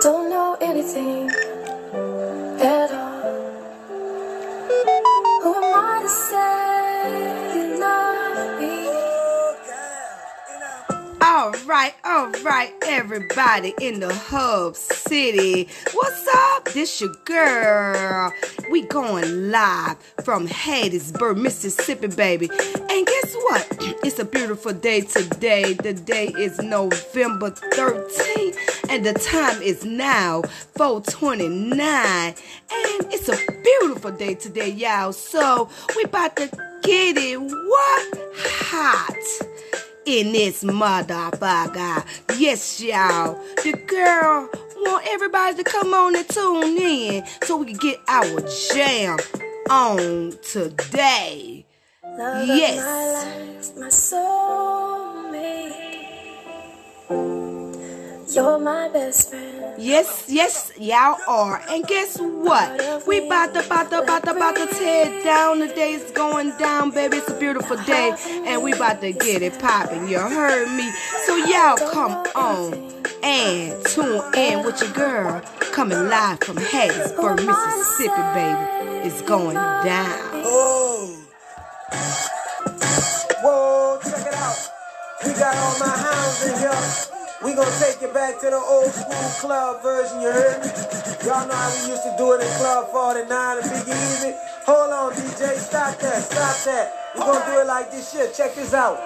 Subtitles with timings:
[0.00, 1.30] Don't know anything
[2.46, 3.52] at all.
[5.42, 8.88] Who am I to say you love me?
[11.22, 15.68] All right, all right, everybody in the hub city.
[15.92, 16.66] What's up?
[16.72, 18.32] This your girl.
[18.70, 22.50] We going live from Hattiesburg, Mississippi, baby.
[22.90, 23.78] And guess what?
[24.04, 25.74] It's a beautiful day today.
[25.74, 30.42] The day is November 13th, and the time is now
[30.76, 31.80] 429.
[31.80, 32.34] And
[33.12, 35.12] it's a beautiful day today, y'all.
[35.12, 36.46] So we about to
[36.82, 39.16] get it what hot
[40.06, 42.04] in this motherfucker.
[42.38, 43.38] Yes, y'all.
[43.62, 48.40] The girl want everybody to come on and tune in so we can get our
[48.72, 49.18] jam
[49.70, 51.66] on today.
[52.18, 52.76] Love Yes.
[52.78, 55.07] my life, my soulmate.
[58.30, 59.82] You're my best friend.
[59.82, 61.62] Yes, yes, y'all are.
[61.70, 63.06] And guess what?
[63.06, 65.60] We about to, about to, about to, about to tear down.
[65.60, 67.18] The day's going down, baby.
[67.18, 68.14] It's a beautiful day.
[68.44, 70.08] And we about to get it popping.
[70.08, 70.90] You heard me?
[71.26, 72.74] So y'all come on
[73.22, 75.40] and tune in with your girl.
[75.72, 79.06] Coming live from Hattiesburg, Mississippi, baby.
[79.08, 80.18] It's going down.
[80.44, 81.24] Oh.
[83.42, 84.70] Whoa, check it out.
[85.24, 87.17] We got all my hounds in here.
[87.44, 90.68] We gonna take it back to the old school club version, you heard me?
[91.24, 94.34] Y'all know how we used to do it in Club 49 and Big Easy.
[94.66, 96.92] Hold on, DJ, stop that, stop that.
[97.14, 98.34] We gonna do it like this shit.
[98.34, 98.98] Check this out.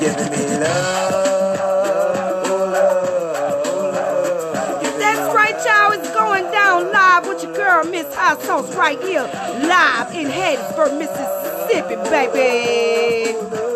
[0.00, 4.82] Giving me love, love, love.
[4.82, 5.34] Giving That's love.
[5.34, 5.92] right, y'all.
[5.92, 10.98] It's going down live with your girl, Miss Hot Sauce, right here, live in Hattiesburg,
[10.98, 13.71] Mississippi, baby.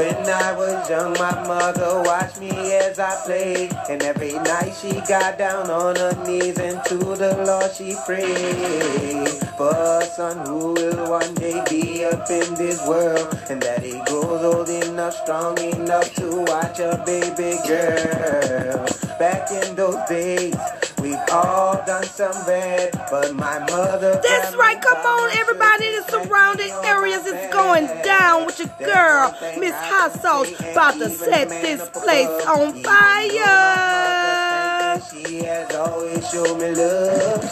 [0.00, 3.70] When I was young, my mother watched me as I played.
[3.90, 9.28] And every night she got down on her knees and to the Lord she prayed.
[9.58, 13.28] For a son who will one day be up in this world.
[13.50, 18.86] And that he grows old enough, strong enough to watch a baby girl.
[19.18, 20.56] Back in those days,
[21.10, 24.20] we've all done some bad, but my mother.
[24.22, 27.26] That's right, come on, everybody in the surrounding areas.
[27.26, 32.74] It's going down with your girl, Miss Hot Sauce, about to set this place on
[32.82, 34.00] fire.
[35.10, 37.42] She has always shown me love.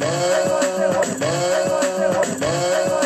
[0.00, 3.01] Love, love, love,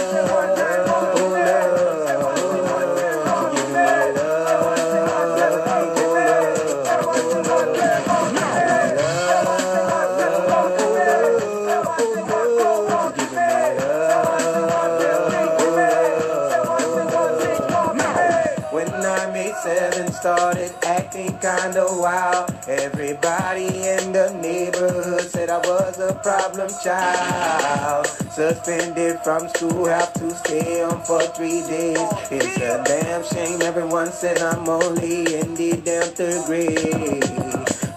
[21.41, 22.51] kinda wild.
[22.69, 28.07] Everybody in the neighborhood said I was a problem child.
[28.31, 31.99] Suspended from school, have to stay on for three days.
[32.31, 33.63] It's a damn shame.
[33.63, 37.47] Everyone said I'm only in the damn third grade.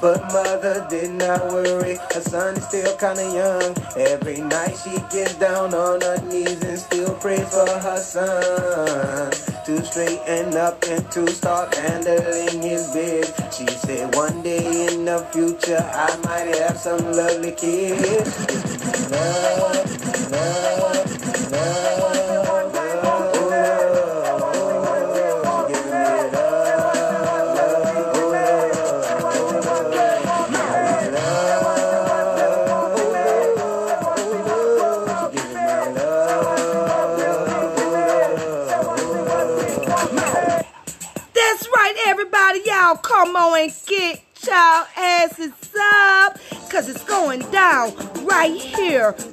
[0.01, 3.75] But mother did not worry, her son is still kinda young.
[3.97, 9.48] Every night she gets down on her knees and still prays for her son.
[9.69, 13.53] To straighten up and to start handling his bed.
[13.53, 18.33] She said one day in the future I might have some lovely kids.
[19.11, 20.38] Love, love,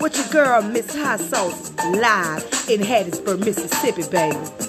[0.01, 4.66] with your girl, Miss Hot Sauce, live in Hattiesburg, Mississippi, baby.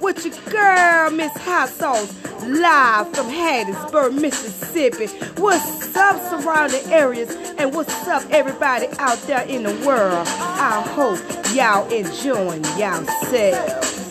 [0.00, 2.12] with your girl, Miss Hot Sauce,
[2.44, 5.06] live from Hattiesburg, Mississippi.
[5.40, 7.34] What's up, surrounding areas?
[7.58, 10.26] And what's up, everybody out there in the world?
[10.26, 11.20] I hope
[11.54, 14.01] y'all enjoying yourselves.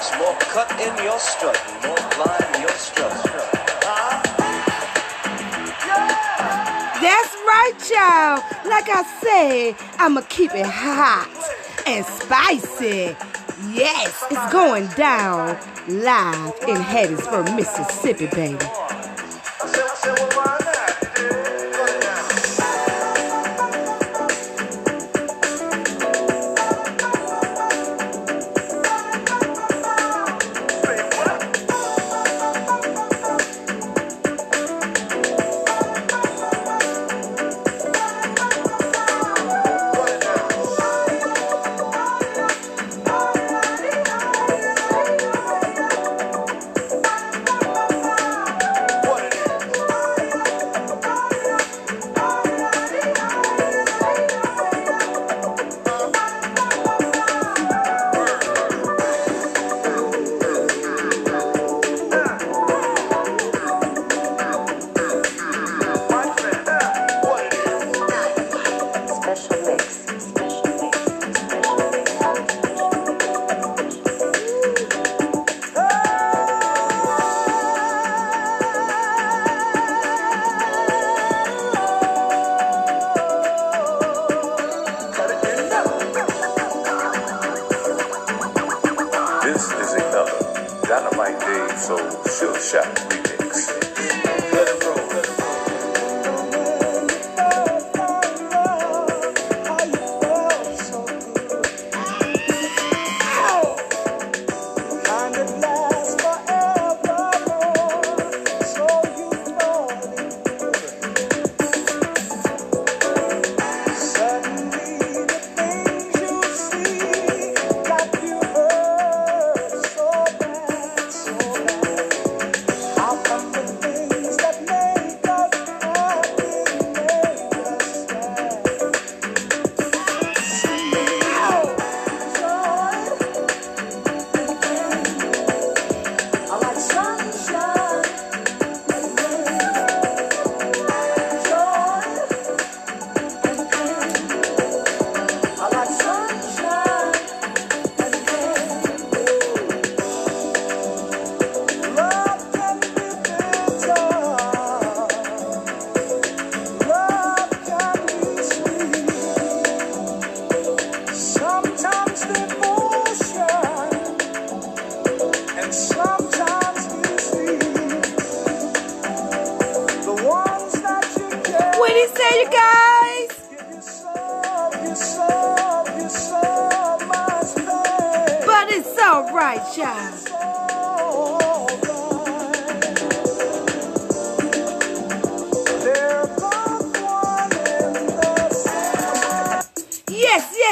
[0.00, 3.12] It's more cut in your strut, more blind your strut.
[3.12, 4.22] Uh-huh.
[7.02, 8.40] That's right, y'all.
[8.70, 11.28] Like I say, I'ma keep it hot
[11.86, 13.14] and spicy.
[13.74, 18.56] Yes, it's going down live in Hattiesburg, Mississippi, baby.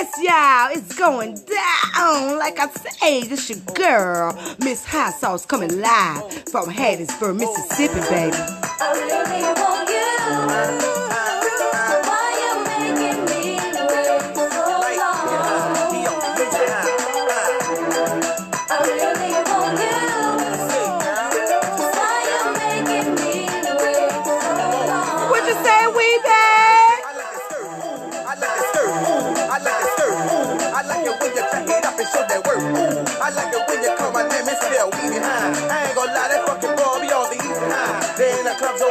[0.00, 0.78] Yes, y'all.
[0.78, 2.38] It's going down.
[2.38, 8.36] Like I say, this your girl, Miss Hot Sauce, coming live from Hattiesburg, Mississippi, baby.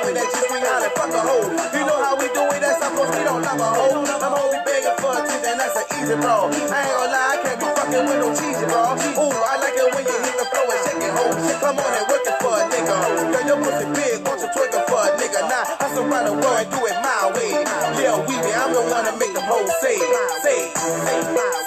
[0.08, 1.48] The that G swing out and fuck a hoe.
[1.76, 4.08] You know how we do it, that's how we don't love a hoe.
[4.08, 6.48] I'm only begging for a tip and that's an easy bro.
[6.48, 8.96] I ain't gonna lie, I can't be fucking with no cheesy bro.
[8.96, 11.36] Ooh, I like it when you hit the floor and shake it, hoe.
[11.60, 12.96] Come on and work it for a nigga.
[13.36, 15.42] Girl, your pussy big, won't you twerk it for a nigga?
[15.52, 17.52] Nah, hustle around the world do it my way.
[18.00, 20.00] Yeah, we be, I'm the one to make the hoes say,
[20.40, 21.20] say, say,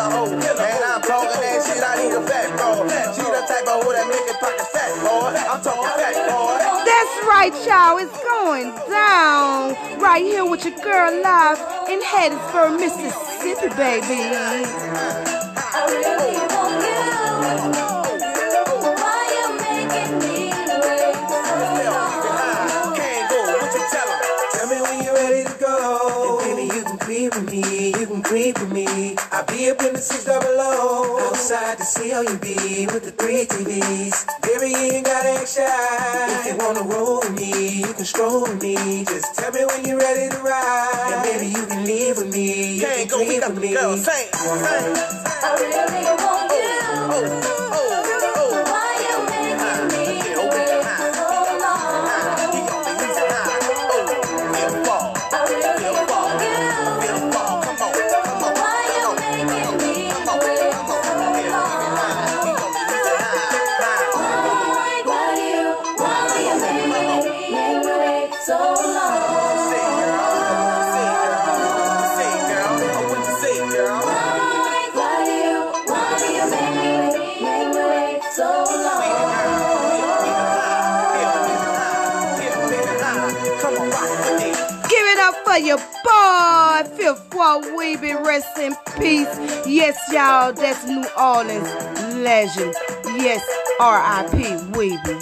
[0.00, 0.32] killer oh, hoe.
[0.32, 2.88] And I'm talking that shit, I need a fat, bro.
[3.12, 5.36] She the type of hoe that make it pocket fat, boy.
[5.36, 6.58] I'm talking fat, boy.
[6.88, 7.98] That's right, y'all.
[7.98, 14.30] It's going down right here with your girl live in Hattiesburg, Mississippi, baby.
[15.72, 16.49] Oh,
[32.22, 34.39] you be with the three TVs.
[88.00, 88.24] Weebie.
[88.24, 89.66] Rest in peace.
[89.66, 91.68] Yes, y'all, that's New Orleans
[92.16, 92.74] legend.
[93.16, 93.44] Yes,
[93.80, 94.44] R.I.P.
[94.72, 95.20] Weebie.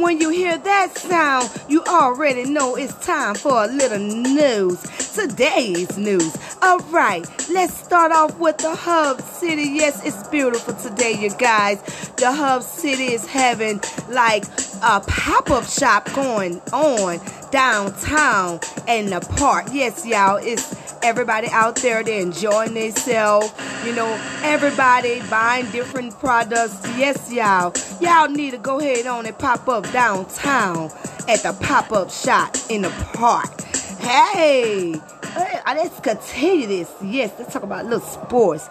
[0.00, 4.80] When you hear that sound, you already know it's time for a little news.
[5.12, 6.34] Today's news.
[6.62, 9.64] All right, let's start off with the Hub City.
[9.74, 11.82] Yes, it's beautiful today, you guys.
[12.16, 14.44] The Hub City is having like
[14.82, 19.66] a pop-up shop going on downtown in the park.
[19.70, 23.52] Yes, y'all, it's everybody out there they enjoying themselves.
[23.84, 24.08] You know,
[24.42, 26.80] everybody buying different products.
[26.96, 27.72] Yes, y'all.
[28.00, 30.90] Y'all need to go ahead on and pop up downtown
[31.28, 33.60] at the pop-up shop in the park.
[34.00, 36.90] Hey, uh, let's continue this.
[37.02, 38.68] Yes, let's talk about little sports.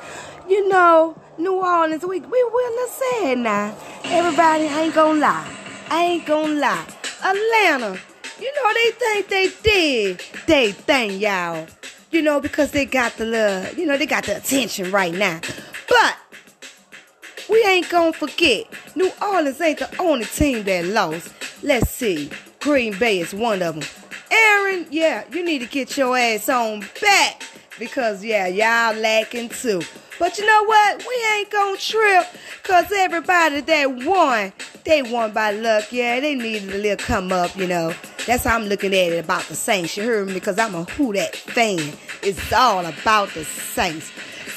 [0.48, 3.74] You know, New Orleans, we we will say it now.
[4.04, 5.56] Everybody I ain't gonna lie.
[5.90, 6.86] I ain't gonna lie.
[7.24, 8.00] Atlanta,
[8.40, 11.68] you know they think they did they thing, y'all.
[12.12, 13.78] You know because they got the love.
[13.78, 15.40] You know they got the attention right now.
[15.88, 16.18] But
[17.50, 21.34] we ain't gonna forget, New Orleans ain't the only team that lost.
[21.64, 23.88] Let's see, Green Bay is one of them.
[24.32, 27.44] Aaron, yeah, you need to get your ass on back
[27.78, 29.82] because yeah, y'all lacking too.
[30.20, 31.00] But you know what?
[31.08, 32.28] We ain't gonna trip
[32.62, 34.52] because everybody that won,
[34.84, 35.92] they won by luck.
[35.92, 37.94] Yeah, they needed a little come up, you know.
[38.28, 39.96] That's how I'm looking at it about the Saints.
[39.96, 40.34] You heard me?
[40.34, 41.94] Because I'm a Who That fan.
[42.22, 44.12] It's all about the Saints.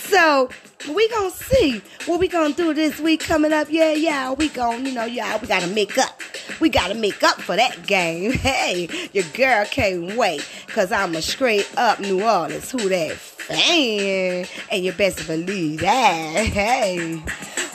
[0.09, 0.51] So
[0.88, 3.68] we gonna see what we gonna do this week coming up.
[3.71, 6.21] Yeah, yeah, we gonna, you know, yeah, we gotta make up.
[6.61, 8.33] We gotta make up for that game.
[8.42, 14.47] Hey, your girl can't wait, cause I'm a straight up New Orleans who that fan,
[14.71, 16.47] and you best believe that.
[16.47, 17.23] Hey,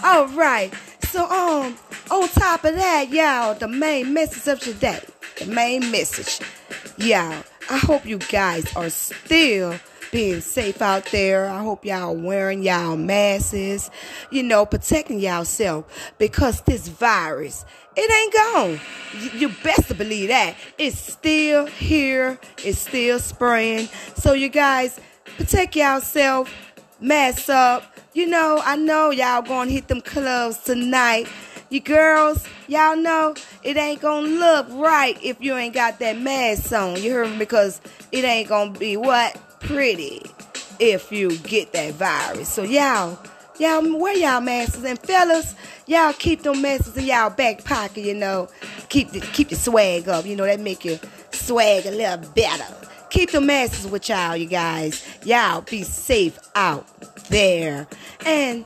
[0.04, 0.74] all right.
[1.04, 1.78] So um,
[2.12, 5.00] on top of that, y'all, the main message of today,
[5.40, 6.46] the main message,
[6.98, 7.44] y'all.
[7.70, 9.78] I hope you guys are still
[10.12, 11.50] being safe out there.
[11.50, 13.90] I hope y'all wearing y'all masks,
[14.32, 17.66] you know, protecting yourself because this virus,
[17.96, 18.80] it ain't gone.
[19.22, 20.56] You, you best to believe that.
[20.78, 22.40] It's still here.
[22.64, 23.90] It's still spraying.
[24.16, 25.00] So you guys,
[25.38, 26.54] protect yourself,
[27.00, 27.84] mask up.
[28.14, 31.28] You know, I know y'all gonna hit them clubs tonight.
[31.70, 36.72] You girls, y'all know it ain't gonna look right if you ain't got that mask
[36.72, 37.02] on.
[37.02, 37.38] You heard me?
[37.38, 39.38] Because it ain't gonna be what?
[39.60, 40.22] Pretty
[40.80, 42.50] if you get that virus.
[42.50, 43.20] So y'all,
[43.60, 48.14] y'all wear y'all masks and fellas, y'all keep them masks in y'all back pocket, you
[48.14, 48.50] know.
[48.90, 51.00] Keep the, keep your swag up, you know, that make your
[51.32, 52.66] swag a little better.
[53.10, 55.06] Keep the masks with y'all, you guys.
[55.24, 56.86] Y'all be safe out
[57.30, 57.88] there.
[58.26, 58.66] And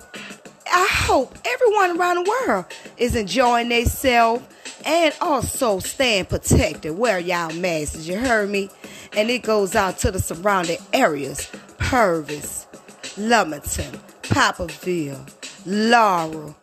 [0.71, 2.65] I hope everyone around the world
[2.97, 4.43] is enjoying themselves
[4.85, 6.97] and also staying protected.
[6.97, 8.69] Wear y'all masks, you heard me?
[9.13, 12.67] And it goes out to the surrounding areas Purvis,
[13.17, 15.29] Lumberton, Poplarville,
[15.65, 16.55] Laurel,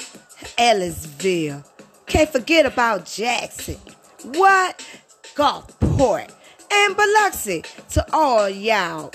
[0.57, 1.65] Ellisville.
[2.07, 3.77] Can't forget about Jackson.
[4.25, 4.85] What?
[5.35, 6.33] Gulfport
[6.73, 7.63] and Biloxi.
[7.91, 9.13] To all y'all,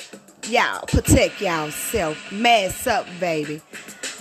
[0.48, 2.32] y'all protect y'allself.
[2.32, 3.62] Mask up, baby.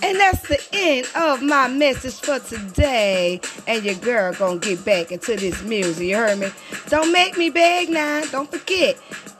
[0.03, 3.39] And that's the end of my message for today.
[3.67, 6.05] And your girl gonna get back into this music.
[6.05, 6.49] You heard me?
[6.89, 8.25] Don't make me beg now.
[8.25, 8.97] Don't forget.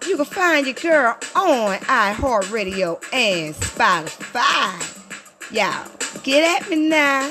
[0.08, 5.02] You can find your girl on iHeartRadio and Spotify.
[5.52, 5.86] Y'all,
[6.24, 7.30] get at me now.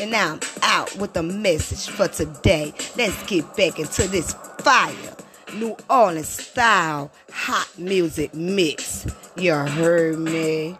[0.00, 2.72] And now I'm out with a message for today.
[2.96, 5.16] Let's get back into this fire.
[5.52, 9.06] New Orleans style hot music mix.
[9.36, 10.78] You heard me?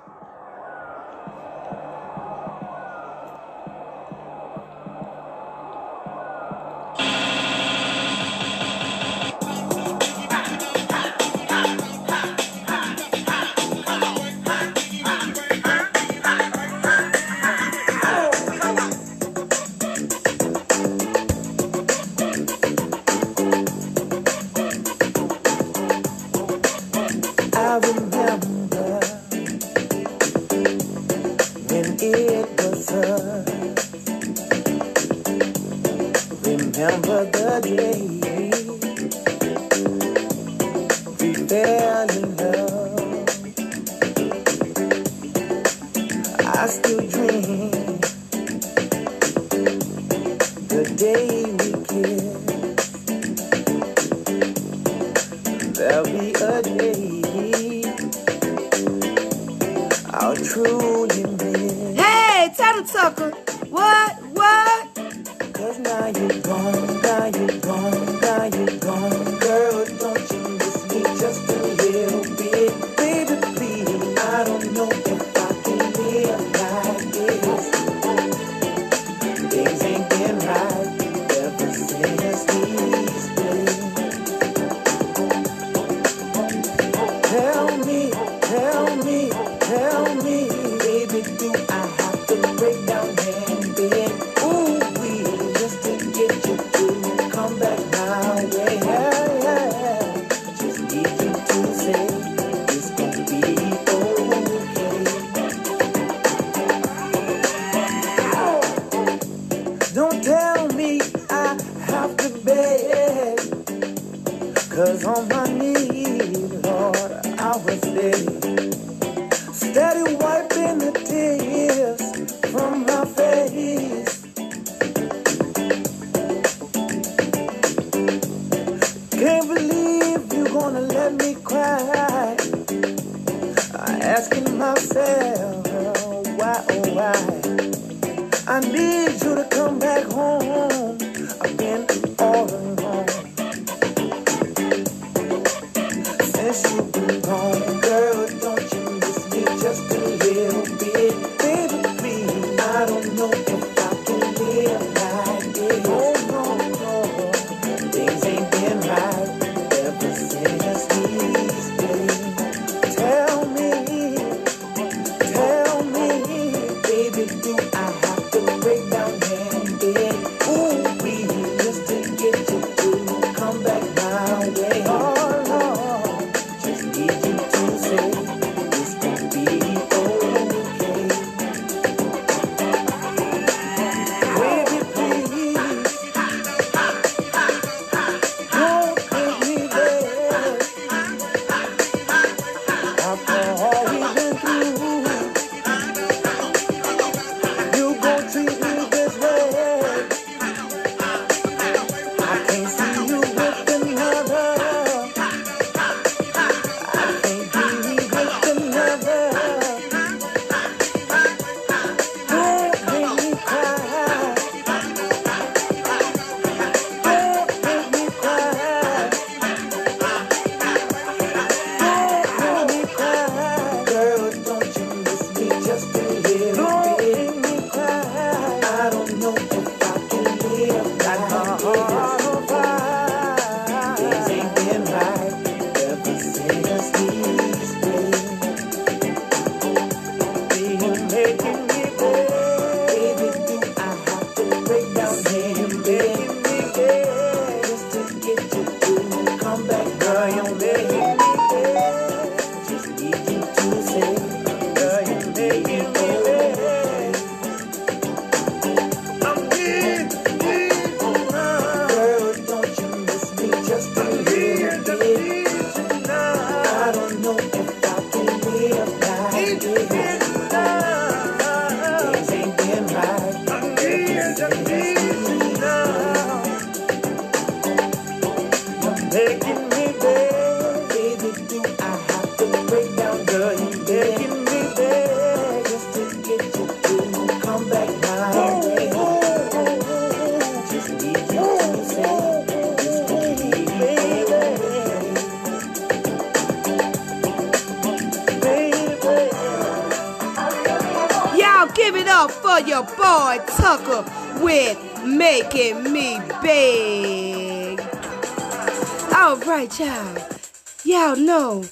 [309.85, 310.41] Child,
[310.85, 311.63] y'all know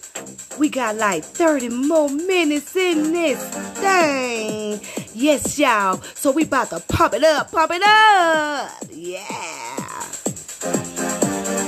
[0.59, 3.43] we got like 30 more minutes in this
[3.81, 4.79] thing.
[5.15, 5.97] Yes, y'all.
[6.15, 8.71] So we about to pump it up, pump it up.
[8.91, 9.25] Yeah.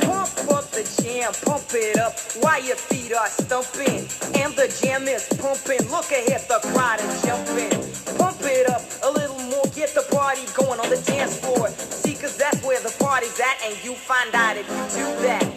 [0.04, 4.04] Pump up the jam, pump it up while your feet are stumping.
[4.38, 5.88] And the jam is pumping.
[5.88, 8.18] Look ahead, the crowd is jumping.
[8.18, 11.68] Pump it up a little more, get the party going on the dance floor.
[11.70, 15.54] See, cause that's where the party's at, and you find out if you do that.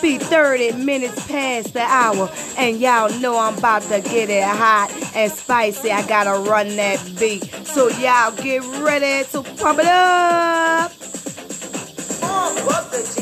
[0.00, 2.30] be 30 minutes past the hour.
[2.56, 5.90] And y'all know I'm about to get it hot and spicy.
[5.90, 7.44] I gotta run that beat.
[7.66, 10.92] So y'all get ready to pump it up.
[12.20, 13.17] Pump up the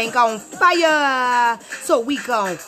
[0.00, 1.58] tank on fire.
[1.82, 2.58] So we gon'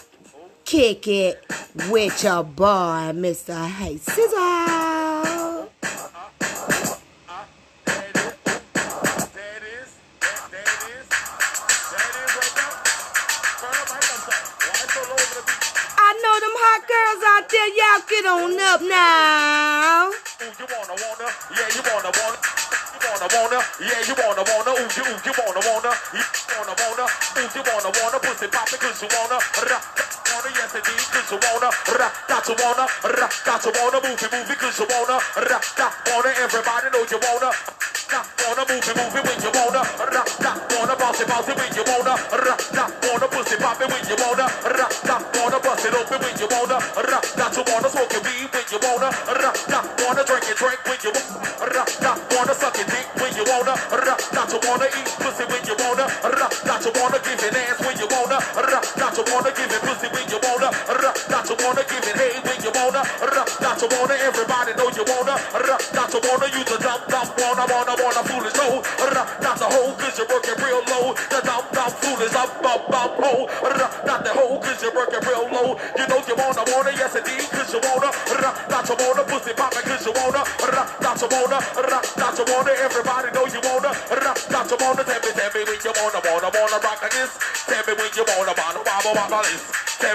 [0.65, 1.43] kick it
[1.89, 3.67] with your boy, Mr.
[3.67, 4.62] Hey Scissor.
[38.89, 42.02] it when you wanna uh, rock, rock, wanna bounce it, bounce it when you wanna.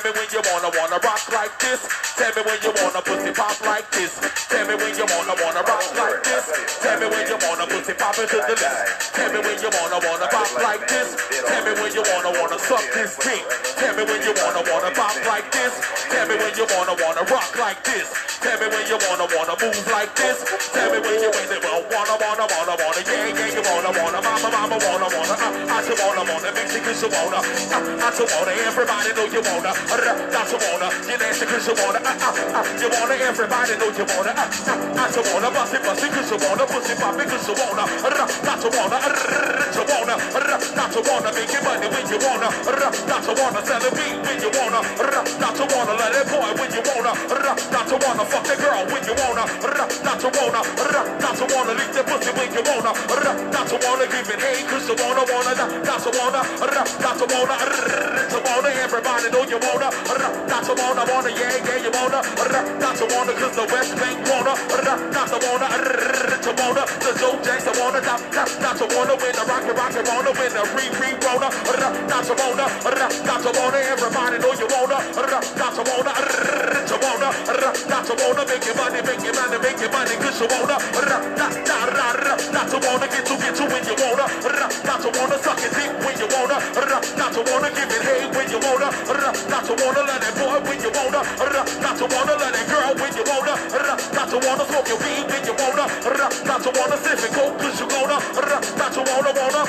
[0.07, 1.83] Me when you wanna, wanna rock like this.
[2.15, 4.15] Tell me when you wanna pussy pop like this.
[4.47, 6.45] Tell me when you wanna, wanna rock like this.
[6.79, 9.11] Tell me when you wanna pussy pop into the list.
[9.11, 11.09] Tell me when you wanna, wanna pop like this.
[11.43, 13.43] Tell me when you wanna, wanna suck this dick.
[13.75, 15.73] Tell me when you wanna, wanna pop like this.
[16.07, 18.36] Tell me when you wanna, wanna rock like this.
[18.41, 20.43] Tell me when you wanna, wanna move like this.
[20.73, 21.31] Tell me when you
[21.77, 25.73] you wanna, wanna, wanna, wanna, yeah, yeah, you wanna, wanna, mama, mama, wanna, wanna, uh,
[25.73, 29.41] I just wanna, wanna, mix it you wanna, uh, I just wanna, everybody know you
[29.41, 33.15] wanna, uh, not you wanna, you nasty 'cause you wanna, uh, uh, uh, you wanna,
[33.29, 36.37] everybody know you wanna, uh, uh, I just wanna, bust it, bust it 'cause you
[36.45, 40.57] wanna, pussy pop it 'cause you wanna, uh, not you wanna, uh, you wanna, uh,
[40.77, 43.91] not you wanna, make your money when you wanna, uh, not you wanna, sell a
[43.97, 47.55] beat when you wanna, uh, not you wanna, let it boy when you wanna, uh,
[47.73, 51.35] not you wanna, fuck the girl when you wanna, uh, not you wanna, uh, not
[51.39, 54.63] you wanna, leave the pussy when you wanna, uh, not you wanna, give it hey
[54.67, 55.53] 'cause you wanna, wanna,
[55.87, 56.67] not you wanna, uh,
[57.03, 61.29] not you wanna, uh, you wanna, everybody know you wanna, uh, not you wanna, wanna,
[61.39, 65.29] yeah, yeah, you wanna, uh, not you wanna 'cause the West Bank wanna, uh, not
[65.31, 69.33] you wanna, uh, you wanna, the Joe Jackson wanna, not, not, not you wanna win
[69.39, 73.41] the Rocky Rocky wanna win the re re wanna, uh, not you wanna, uh, not
[73.45, 78.03] you wanna, everybody know you wanna, uh, not you wanna, uh, you wanna, uh, not
[78.09, 81.01] you wanna make your money, make your money, make your money 'cause you wanna, uh,
[81.39, 84.99] not, not, not, not you wanna get to get you when you wanna, uh, not
[85.03, 88.23] you wanna suck your dick when you wanna, uh, not you wanna give it hey
[88.35, 91.95] when you wanna, uh, not you wanna let it boy when you wanna, uh, not
[91.99, 95.25] you wanna let it girl when you wanna, uh, not you wanna smoke your weed
[95.31, 98.91] when you wanna, uh, not you wanna sip and coke 'cause you gonna, uh, not
[98.95, 99.63] you wanna wanna.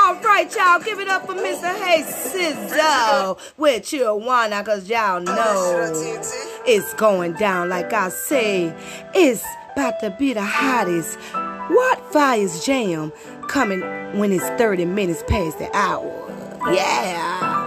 [0.00, 1.68] All right, y'all, give it up for Mr.
[1.82, 5.92] Hey Sizzo with you wanna, cause y'all know
[6.64, 8.74] it's going down like I say.
[9.14, 11.18] It's about to be the hottest.
[11.70, 13.12] What Fire's Jam
[13.48, 13.80] coming
[14.18, 16.14] when it's 30 minutes past the hour?
[16.72, 17.57] Yeah.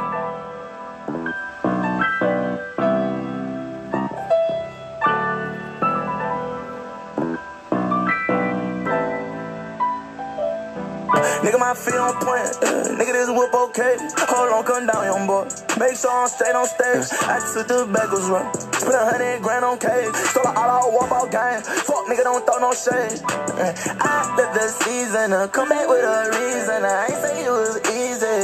[11.41, 12.54] Nigga, my feet on point.
[12.62, 13.97] Uh, nigga, this whip okay.
[14.30, 15.49] Hold on, come down, young boy.
[15.80, 17.10] Make sure I'm straight on stage.
[17.25, 18.45] I took the bagels run.
[18.77, 20.13] Put a hundred grand on cake.
[20.30, 21.62] Stole all out walk out game.
[21.65, 23.21] Fuck, nigga, don't throw no shade.
[23.58, 23.73] Uh,
[24.06, 26.86] I let the season uh, come back with a reason.
[26.86, 28.38] I ain't say it was easy.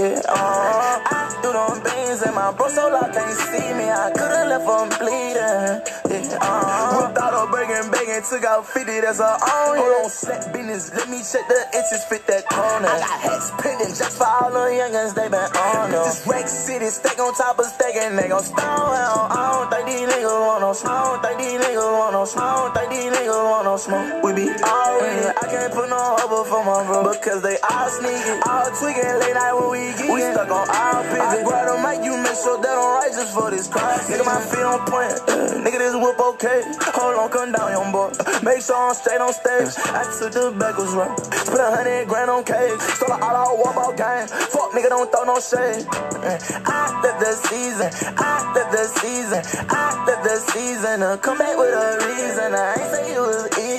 [0.00, 3.90] Yeah, uh, I them beans and my bro so I can't see me.
[3.90, 6.00] I could've left him bleeding.
[6.10, 7.90] Yeah, uh, whipped out a bag and
[8.24, 9.00] took out 50.
[9.00, 9.78] That's a own.
[9.80, 10.92] Hold on, set business.
[10.94, 12.86] Let me check the inches fit that corner.
[12.86, 16.04] I got hats pending just for all the youngins, they been on them.
[16.04, 18.60] This Rex City, stack on top of stack, and they gon' stone.
[18.60, 20.92] I don't think these niggas want no smoke.
[20.92, 22.44] I don't think these niggas want no smoke.
[22.44, 24.08] I don't think these niggas want no smoke.
[24.22, 25.24] We be all in.
[25.34, 27.12] I can't put no hover for my bro.
[27.12, 31.02] Because they all sneaking, all tweaking late night when we get We stuck on our
[31.08, 31.39] pivot.
[31.40, 34.04] I grab the mic, you make sure that I'm right just for this cross.
[34.12, 35.16] Nigga, my feet on point.
[35.24, 36.60] Uh, nigga, this whip okay.
[36.92, 38.12] Hold on, come down, young boy.
[38.44, 39.72] Make sure I'm straight on stage.
[39.88, 41.16] I took the bagels run.
[41.48, 42.76] Put a hundred grand on cake.
[43.00, 44.28] Stole all out walk out game.
[44.52, 45.88] Fuck nigga, don't throw no shade.
[46.20, 46.36] Uh,
[46.68, 47.88] I let the season,
[48.20, 49.40] I let the season,
[49.72, 52.52] I let the season uh, come back with a reason.
[52.52, 53.69] I ain't say it was easy.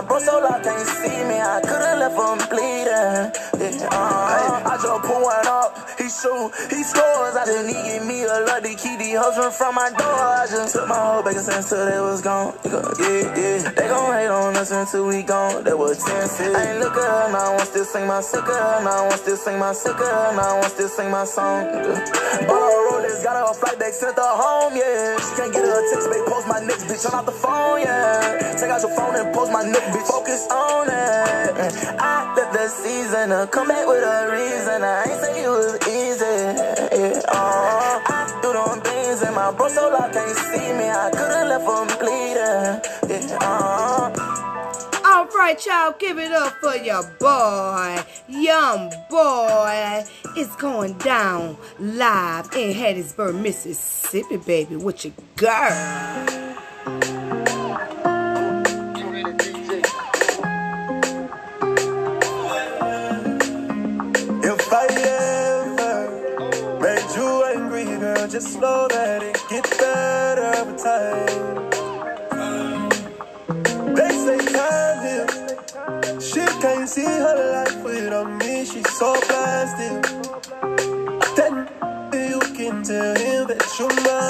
[0.00, 1.40] My bro so I can't see me.
[1.40, 3.28] I could've left him bleeding.
[3.60, 5.76] Yeah, uh, I just put one up.
[5.98, 7.36] He shoot, he scores.
[7.36, 10.20] I just need give me a lot to keep these hustling from my door.
[10.40, 12.54] I just took my whole back and until they was gone.
[12.64, 13.70] Yeah, yeah.
[13.76, 15.64] They gon' hate on us until we gone.
[15.64, 16.56] They was 10 cents.
[16.56, 18.56] I ain't look at her, now I want still sing my sucker.
[18.84, 20.04] Now I want still sing my sucker.
[20.04, 21.66] Now I want still sing my song.
[22.48, 25.18] Road has got her a flight back, sent her home, yeah.
[25.20, 27.04] She can't get her a text, babe, post my next bitch.
[27.06, 28.59] I'm off the phone, yeah.
[28.80, 30.06] Out your phone and post my neck, bitch.
[30.06, 32.00] Focus on it.
[32.00, 34.82] I let the season uh, come back with a reason.
[34.82, 36.24] I ain't say it was easy.
[36.96, 40.88] Yeah, uh, I do them things and my bro so I can't see me.
[40.88, 43.28] I could've left him bleeding.
[43.28, 50.04] Yeah, uh, All right, y'all, give it up for your boy, young boy.
[50.36, 56.49] It's going down live in Hattiesburg, Mississippi, baby, with your girl.
[68.56, 71.70] Know that it gets better with time.
[73.94, 76.24] They say time heals.
[76.24, 78.64] She can't see her life without me.
[78.64, 80.24] She's so plastic.
[81.36, 81.68] Then
[82.30, 84.20] you can tell him that you're mine.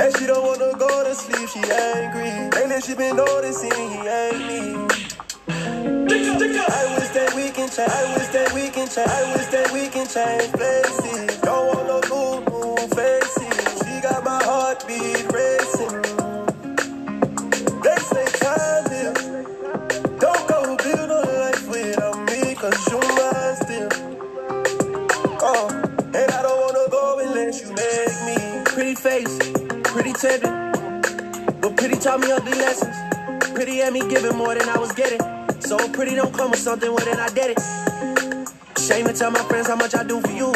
[0.00, 2.50] And she don't wanna go to sleep, she angry.
[2.58, 4.88] Lately she been noticing he ain't me.
[6.10, 7.90] I wish that we can change.
[7.90, 9.08] I wish that we can change.
[9.08, 11.38] I wish that we can change places.
[11.42, 13.82] Don't want no new, new faces.
[13.82, 16.02] She got my heartbeat racing.
[17.82, 19.46] They say time heals.
[20.20, 23.90] Don't go build a life without me, cause you mine still.
[25.42, 25.68] Oh,
[26.14, 28.64] and I don't wanna go unless you make me.
[28.64, 29.38] Pretty face,
[29.84, 30.72] pretty tempting.
[31.60, 33.07] But pretty taught me ugly lessons.
[33.58, 35.18] Pretty had me giving more than I was getting.
[35.58, 38.78] So pretty don't come with something, well then I did it.
[38.78, 40.52] Shame to tell my friends how much I do for you.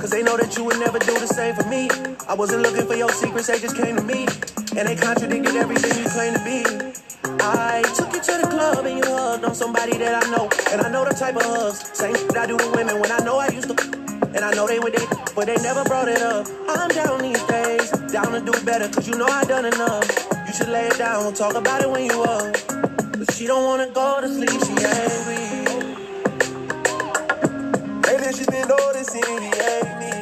[0.00, 1.90] Cause they know that you would never do the same for me.
[2.26, 4.26] I wasn't looking for your secrets, they just came to me.
[4.74, 6.64] And they contradicted everything you claim to be.
[7.44, 10.48] I took you to the club and you hugged on somebody that I know.
[10.72, 11.84] And I know the type of hugs.
[11.92, 13.76] Same shit I do to women when I know I used to.
[14.32, 15.04] And I know they would they,
[15.34, 16.48] but they never brought it up.
[16.70, 20.35] I'm down these days, down to do better, cause you know I done enough.
[20.46, 22.56] You should lay it down, talk about it when you up.
[23.18, 25.66] But she don't wanna go to sleep, she angry.
[28.06, 30.12] Lately she's been noticing he ain't me.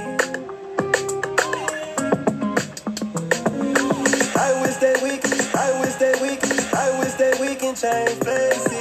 [4.37, 5.13] I wish that we
[5.59, 6.31] I wish that we
[6.79, 8.74] I wish that we can change places.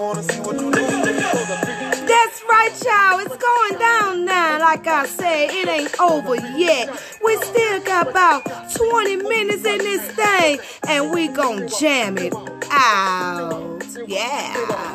[0.00, 0.80] Wanna see what you do.
[0.80, 3.20] That's right, y'all.
[3.20, 4.58] It's going down now.
[4.58, 6.88] Like I said, it ain't over yet.
[7.22, 8.44] We still got about
[8.74, 12.32] 20 minutes in this thing, and we gon' jam it
[12.70, 13.84] out.
[14.06, 14.90] Yeah.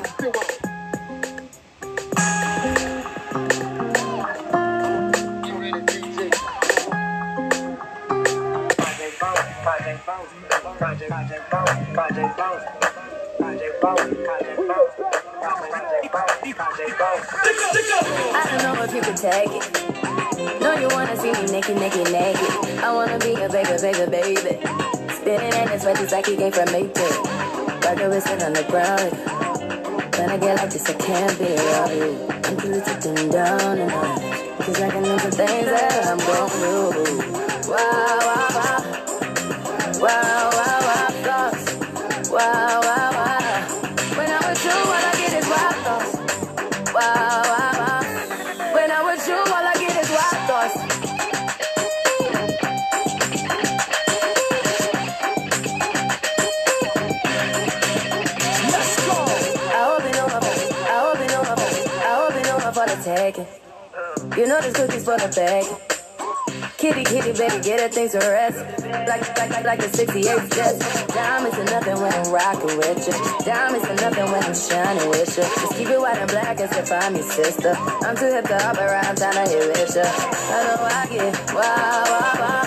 [16.48, 20.62] I don't know if you can take it.
[20.62, 22.80] No, you wanna see me naked, naked, naked.
[22.84, 24.62] I wanna be a baby, baby, baby.
[25.12, 27.84] Spinning in his sweat just like he came from Maytag.
[27.84, 29.12] Rocker sitting on the ground.
[30.20, 32.28] When I get like this, I can't be around you.
[32.30, 34.62] I'm too sitting down and out.
[34.62, 36.20] Cause I can do some things that I'm.
[36.20, 36.48] Wow,
[37.70, 38.82] wow, wow.
[40.00, 40.55] Wow, wow, wow,
[64.56, 65.66] know this cookie's for the bag.
[66.78, 68.60] Kitty, kitty, baby, get her things to rest.
[69.08, 71.06] Like, like, like, a 68 Jets.
[71.08, 73.16] Diamonds are nothing when I'm rocking with you.
[73.46, 75.44] Diamonds are nothing when I'm shining with you.
[75.44, 77.74] Just keep it white and black as if I'm your sister.
[78.06, 80.04] I'm too hip to hop around, time to hit with you.
[80.04, 82.66] I know I get wow, wow, wow.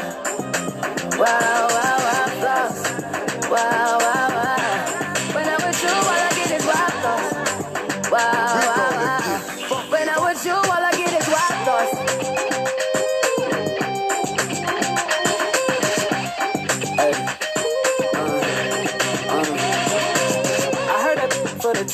[1.18, 1.98] Wow, wow.
[2.40, 4.17] Wow, wow, wow.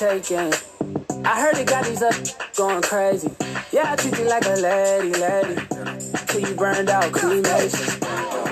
[0.06, 2.14] I heard it got these up
[2.56, 3.30] going crazy.
[3.72, 5.62] Yeah, I treat you like a lady, lady.
[6.26, 8.00] Till you burned out, cremation.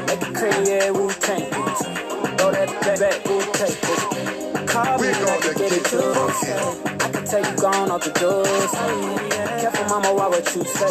[0.06, 1.50] Make it cream, yeah, Wu Tang.
[1.50, 4.66] Throw that back, back, Wu Tang.
[4.66, 6.14] Call me, I can get it too.
[7.04, 9.41] I can tell you gone off the doors.
[9.62, 10.90] Careful, mama, why what you say?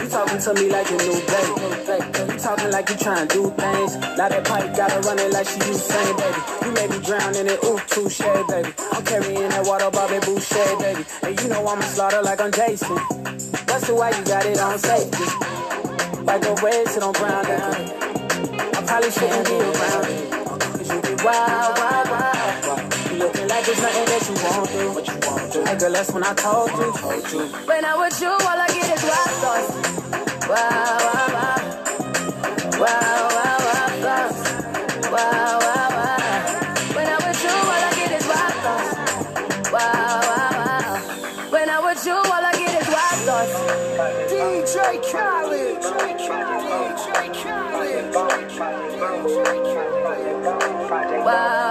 [0.00, 2.32] You talking to me like a new baby.
[2.32, 3.96] You talking like you trying to do things.
[4.16, 6.40] Now that pipe gotta run it like she Usain, baby.
[6.64, 8.72] You may be drowning in it, ooh, touche, baby.
[8.88, 11.04] I'm carrying that water, Bobby Boucher, baby.
[11.24, 12.96] And you know I'ma slaughter like I'm Jason.
[13.68, 15.28] That's the why you got it on safety.
[16.24, 17.84] Like the red shit on brown down.
[18.72, 20.24] I probably shouldn't be around you.
[20.72, 22.94] Cause you be wild, wild, wild.
[23.12, 24.84] You looking like there's nothing that you won't do.
[24.96, 25.33] What you won't
[25.66, 26.92] Hey girl, that's when I told you.
[27.66, 29.70] When with you, all I get is wild thoughts.
[30.48, 31.58] Wow, wow, wow.
[32.80, 33.58] Wow, wow,
[34.04, 34.30] wow.
[35.12, 36.94] Wow, wow.
[36.94, 38.92] When I'm with you, all I get is wild thoughts.
[39.72, 41.50] Wow, wow, wow.
[41.50, 43.54] When with you, all I get is wild thoughts.
[44.30, 44.74] DJ.
[44.74, 45.02] DJ
[47.42, 48.14] Khaled.
[51.24, 51.63] Wow,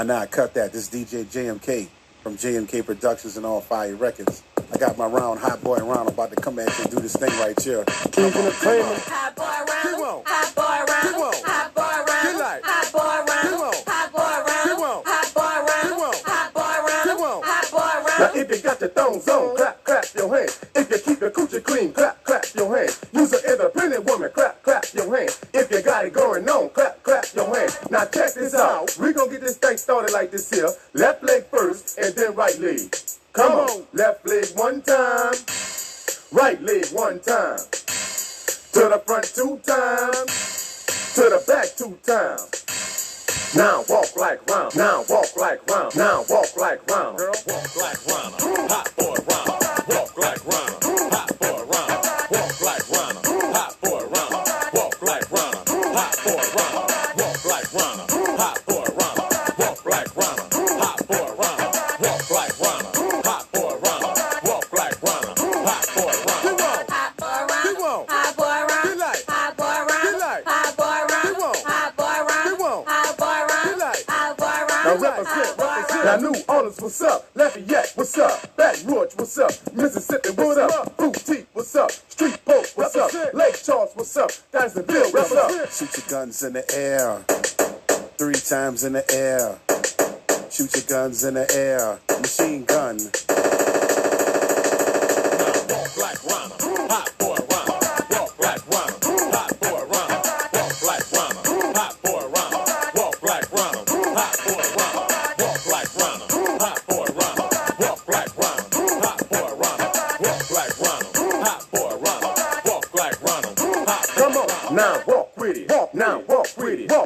[0.00, 0.72] Nah, nah, cut that.
[0.72, 1.86] This is DJ JMK
[2.22, 4.42] from JMK Productions and All Fire Records.
[4.72, 7.16] I got my round, Hot Boy Ronald, about to come at you and do this
[7.16, 7.84] thing right here.
[7.84, 9.02] Kings in the Pavement.
[9.04, 14.64] Hot boy round, hot boy round, hot boy round, hot boy round, hot boy round,
[14.64, 19.56] hot boy round, hot boy round, hot boy Now if you got your thongs on,
[19.56, 20.64] clap, clap your hands.
[20.74, 23.04] If you keep your coochie clean, clap, clap your hands.
[23.12, 25.40] Use an independent woman, clap, clap your hands.
[25.52, 27.78] If you got it going on, clap, clap your hands.
[27.90, 28.96] Now check this out.
[28.98, 29.09] We
[30.10, 30.70] gonna get this thing started like this here.
[30.94, 32.96] Left leg first, and then right leg.
[33.32, 35.34] Come on, left leg one time,
[36.32, 37.58] right leg one time.
[38.72, 42.66] To the front two times, to the back two times.
[43.56, 44.76] Now walk like round.
[44.76, 45.96] Now walk like round.
[45.96, 47.18] Now walk like round.
[47.18, 48.34] Girl, walk like round.
[48.70, 49.48] Hot boy round.
[49.88, 50.84] Walk like round.
[51.10, 51.98] Hot boy round.
[52.30, 53.26] Walk like round.
[53.54, 54.74] Hot boy round.
[54.74, 55.68] Walk like round.
[55.68, 56.69] Hot boy round.
[76.80, 77.28] What's up?
[77.34, 78.56] Lafayette, what's up?
[78.56, 79.50] Baton Rouge, what's up?
[79.74, 80.96] Mississippi, what's up?
[80.96, 81.90] Boutique, what's up?
[81.90, 83.12] Street Post, what's up?
[83.34, 84.30] Lake Charles, what's up?
[84.52, 85.70] Dyersonville, what's up?
[85.72, 87.18] Shoot your guns in the air.
[88.16, 89.58] Three times in the air.
[90.50, 91.98] Shoot your guns in the air.
[92.18, 92.98] Machine gun.
[95.68, 96.54] Walk like Rana,
[96.88, 97.49] hot boy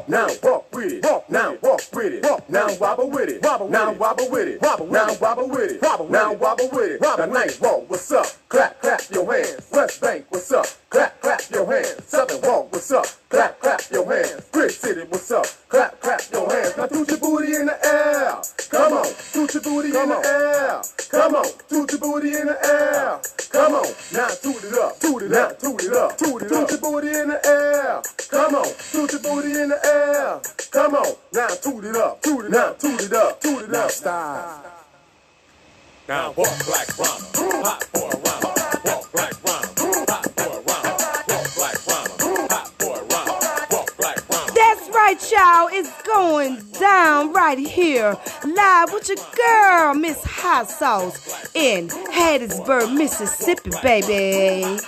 [0.04, 1.02] Walk now walk with it.
[1.02, 2.24] Walk now walk with it.
[2.24, 3.42] Walk now wobble with it.
[3.42, 4.60] Wobble now wobble with it.
[4.60, 5.80] Wobble now wobble with it.
[5.82, 7.00] Wobble now wobble with it.
[7.00, 8.26] The night walk, what's up?
[8.50, 9.66] Clap clap your hands.
[9.72, 10.66] West Bank, what's up?
[10.90, 12.04] Clap clap your hands.
[12.04, 13.06] Southern walk, what's up?
[13.30, 14.46] Clap clap your hands.
[14.52, 15.46] Brick City, what's up?
[15.70, 16.76] Clap clap your hands.
[16.76, 18.42] Now toot your booty in the air.
[18.68, 20.82] Come on, toot your booty in the air.
[21.08, 23.20] Come on, toot your booty in the air.
[23.54, 24.98] Come on, now toot it up.
[24.98, 25.60] Toot it up.
[25.60, 26.18] Toot it up.
[26.18, 26.68] Toot it up.
[26.68, 28.02] Toot your booty in the air.
[28.28, 30.40] Come on, toot your booty in the air.
[30.72, 32.20] Come on, now toot it up.
[32.20, 32.80] Toot it up.
[32.80, 33.40] Toot it up.
[33.40, 33.90] Toot it up.
[33.92, 34.66] Stop.
[36.08, 38.44] Now walk like Rana, hot boy Rana.
[38.44, 38.53] Walk
[45.34, 45.68] y'all.
[45.72, 53.70] It's going down right here, live with your girl, Miss Hot Sauce, in Hattiesburg, Mississippi,
[53.82, 54.78] baby.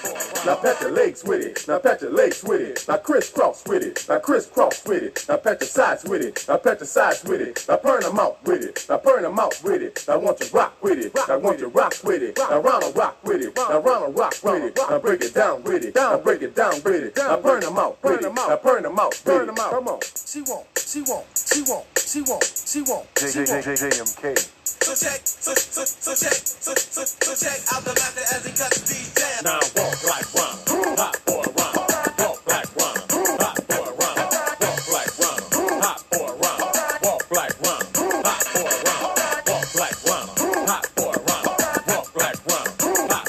[0.46, 1.66] Now pat your legs with it.
[1.66, 2.84] Now pat your legs with it.
[2.86, 4.06] Now crisscross with it.
[4.08, 5.24] Now crisscross with it.
[5.28, 6.44] Now pat your sides with it.
[6.46, 7.64] Now pat your sides with it.
[7.68, 8.86] Now burn them out with it.
[8.88, 10.04] Now burn them out with it.
[10.06, 11.12] Now want you rock with it.
[11.26, 12.36] Now want you rock with it.
[12.38, 13.56] Now Ronald rock with it.
[13.56, 14.76] Now Ronald rock with it.
[14.76, 15.96] Now break it down with it.
[15.96, 17.16] Now break it down with it.
[17.16, 18.32] Now burn them out with it.
[18.32, 19.20] Now burn them out.
[19.24, 19.70] Burn them out.
[19.72, 20.00] Come on
[20.36, 23.14] she won't, she won't, she won't, she won't, she won't.
[23.14, 24.36] JJJJMK.
[24.84, 28.52] So check, so, so, so check, so, so, so check out the master as he
[28.52, 29.44] cuts the jam.
[29.48, 30.60] Now walk like one,
[31.00, 31.88] hot boy rhyme.
[32.20, 33.00] Walk like one,
[33.40, 34.28] hot boy rhyme.
[34.60, 35.40] Walk like one,
[35.80, 36.68] hot boy rhyme.
[37.00, 39.08] Walk like one, hot boy rhyme.
[39.48, 40.28] Walk like one,
[40.68, 41.48] hot boy rhyme.
[41.88, 42.68] Walk like one,
[43.08, 43.24] hot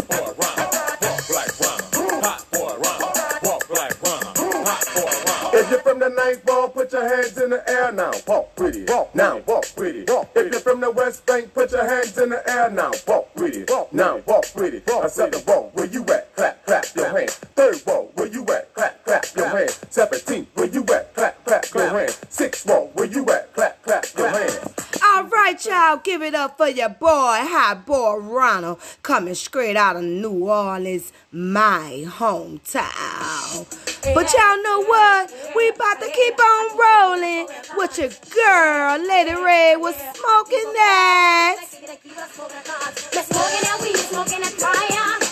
[4.92, 5.56] boy rhyme.
[5.56, 6.44] Is it from the ninth?
[6.88, 8.12] put your hands in the air now.
[8.26, 8.90] Walk with it.
[8.90, 9.38] Walk now.
[9.40, 10.10] Walk with it.
[10.10, 12.92] Walk if you're from the West Bank, put your hands in the air now.
[13.06, 13.70] Walk with it.
[13.70, 14.18] Walk now.
[14.26, 14.84] Walk with it.
[14.88, 16.34] Walk Second wall, where you at?
[16.36, 17.34] Clap, clap your hands.
[17.34, 18.74] Third wall, where you at?
[18.74, 19.80] Clap, clap your hands.
[19.90, 21.14] Seventeen, where you at?
[21.14, 22.22] Clap, clap your hands.
[22.30, 23.54] Six wall, where you at?
[23.54, 24.60] Clap, clap your hands.
[25.04, 29.96] All right, y'all, give it up for your boy, high boy Ronald, coming straight out
[29.96, 33.87] of New Orleans, my hometown.
[34.14, 35.34] But y'all know what?
[35.56, 41.64] We about to keep on rolling with your girl, Lady Red, was smoking that.
[41.68, 45.27] Smoking that weed, smoking that fire.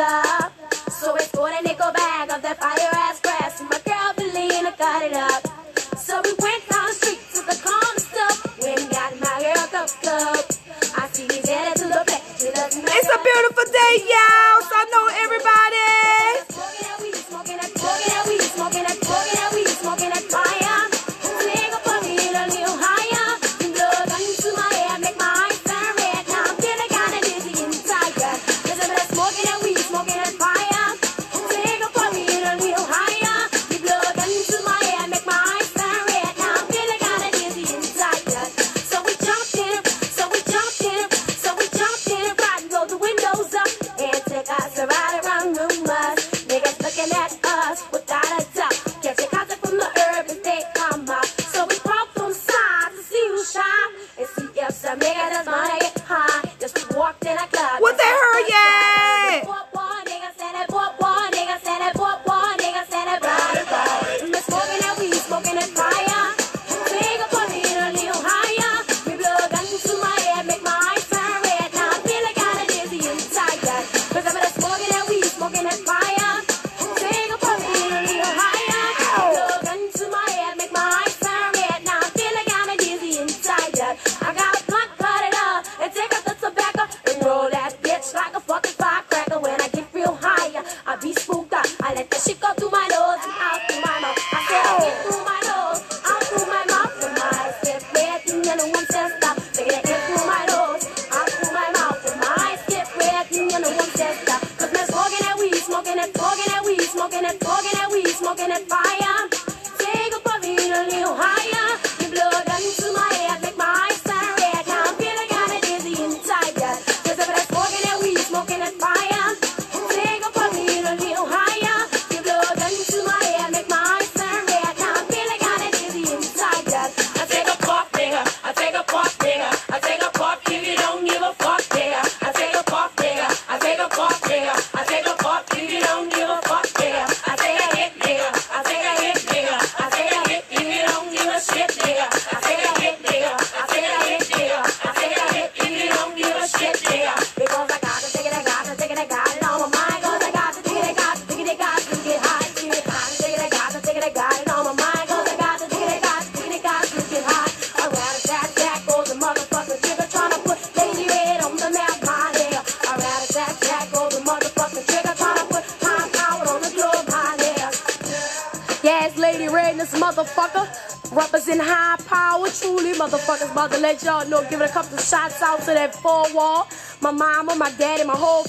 [0.00, 0.52] up.
[0.90, 3.60] So we scored a nickel bag of that fire ass grass.
[3.60, 5.42] And my girl Belina got it up.
[5.96, 8.36] So we went down the street to the corner stuff.
[8.62, 10.44] When got my girl cup cup.
[10.98, 12.22] I see to the back.
[12.40, 14.51] It's a beautiful day, y'all.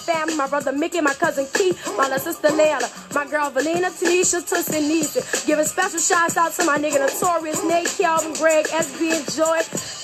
[0.03, 4.47] family, my brother Mickey, my cousin Keith, my little sister Leila, my girl Valina, Tanisha,
[4.47, 5.47] Twisty, Nisha.
[5.47, 9.59] Giving special shouts out to my nigga Notorious, Nate, Calvin, Greg, SB, and Joy.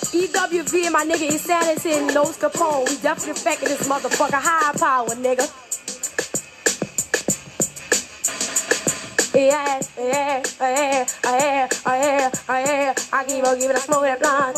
[0.10, 2.90] EWV and my nigga Insanity and Nose Capone.
[2.90, 5.69] We definitely faking this motherfucker high power, nigga.
[9.34, 12.94] yeah, yeah, yeah, yeah, yeah, yeah.
[13.14, 14.58] I keep give it a smoke that blunt.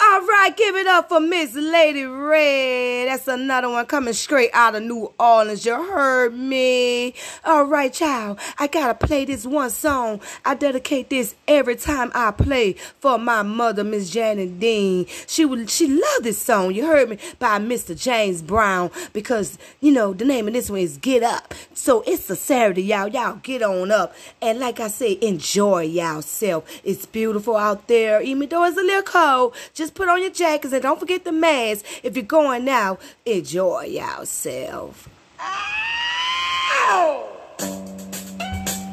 [0.00, 3.08] All right, give it up for Miss Lady Red.
[3.08, 5.64] That's another one coming straight out of New Orleans.
[5.64, 7.14] You heard me.
[7.44, 8.38] All right, child.
[8.58, 10.20] I gotta play this one song.
[10.44, 15.06] I dedicate this every time I play for my mother, Miss Janet Dean.
[15.26, 16.74] She would she loved this song.
[16.74, 17.98] You heard me by Mr.
[17.98, 21.54] James Brown because you know the name of this one is Get Up.
[21.72, 23.08] So it's a Saturday, y'all.
[23.08, 24.14] Y'all get on up up.
[24.40, 26.68] And like I say, enjoy yourself.
[26.84, 28.20] It's beautiful out there.
[28.22, 31.32] Even though it's a little cold, just put on your jackets and don't forget the
[31.32, 31.84] mask.
[32.02, 35.08] If you're going now, enjoy yourself.
[35.40, 37.28] Ow!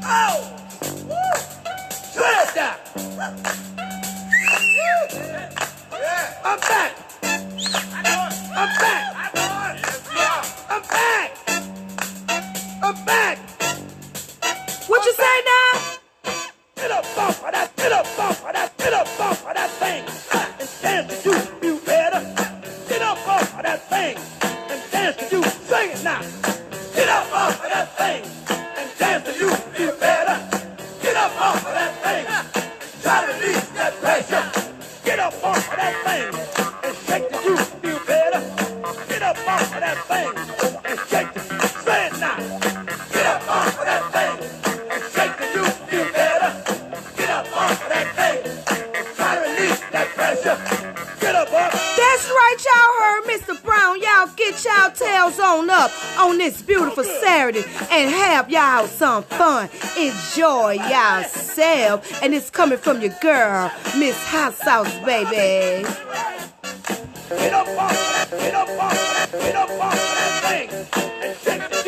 [0.04, 0.56] Ow!
[2.12, 2.80] Smash that!
[6.42, 6.94] I'm back!
[8.56, 9.04] I'm back!
[10.70, 11.30] I'm back!
[12.82, 13.59] I'm back!
[15.00, 16.32] What you say now?
[16.76, 19.70] Get up off of that, get up off of that, get up off of that
[19.80, 20.04] thing.
[20.60, 22.20] And dance to you, you better.
[22.90, 24.18] Get up off of that thing.
[24.70, 26.20] And dance to you, sing it now.
[26.94, 28.49] Get up off of that thing.
[53.30, 53.62] Mr.
[53.64, 54.02] Brown.
[54.02, 59.70] Y'all get y'all tails on up on this beautiful Saturday and have y'all some fun.
[59.98, 62.24] Enjoy yourself.
[62.24, 65.86] And it's coming from your girl, Miss Hot Sauce, baby.
[67.30, 70.42] Get up off of that, get up off of that, get up off of that
[70.50, 70.70] thing.
[71.22, 71.79] And shake the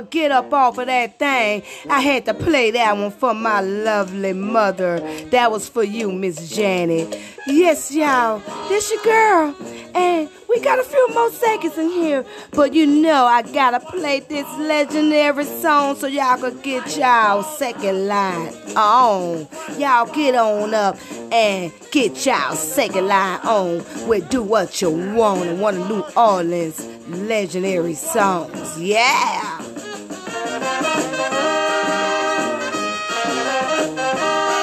[0.00, 1.62] Will get up off of that thing.
[1.90, 4.98] I had to play that one for my lovely mother.
[5.26, 7.20] That was for you, Miss Janet.
[7.46, 8.38] Yes, y'all,
[8.70, 9.54] this your girl.
[9.94, 12.24] And we got a few more seconds in here.
[12.52, 18.08] But you know I gotta play this legendary song so y'all can get y'all second
[18.08, 19.46] line on.
[19.78, 20.96] Y'all get on up
[21.30, 26.04] and get y'all second line on with Do What You Want and one of New
[26.16, 28.80] Orleans legendary songs.
[28.80, 29.60] Yeah.
[30.10, 30.18] What
[33.96, 34.59] you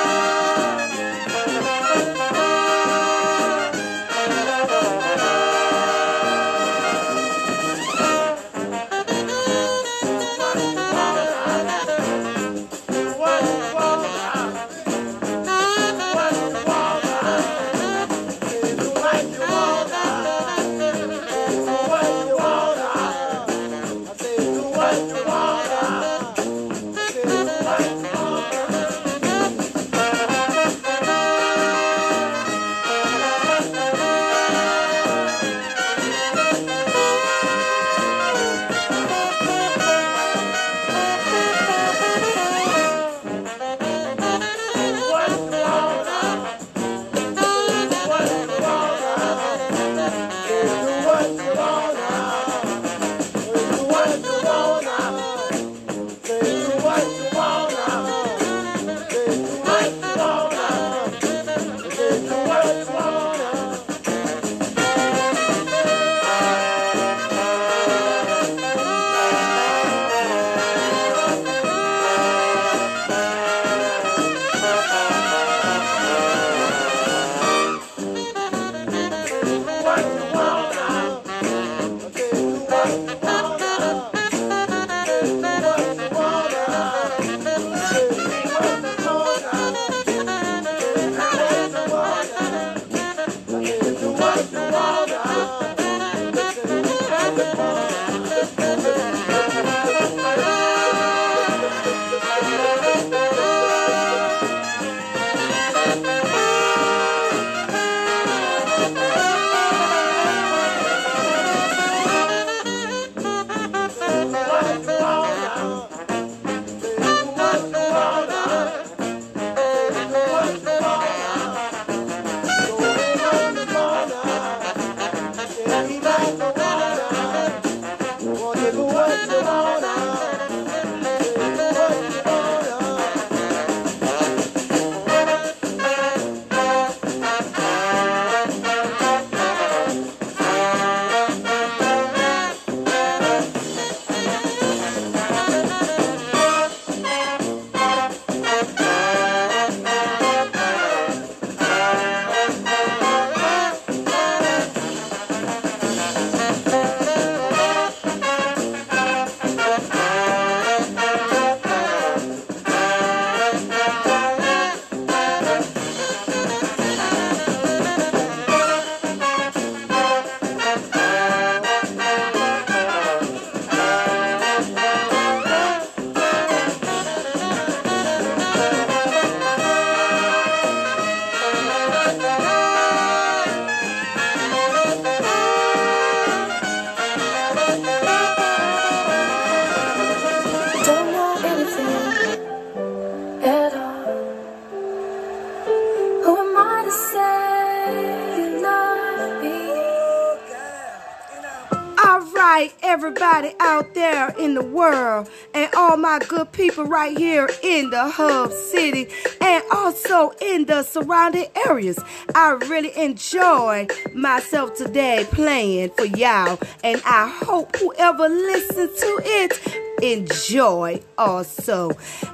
[204.57, 209.07] the world, and all my good people right here in the hub city,
[209.39, 211.99] and also in the surrounding areas.
[212.33, 219.77] I really enjoyed myself today playing for y'all, and I hope whoever listens to it
[220.01, 221.91] enjoy also.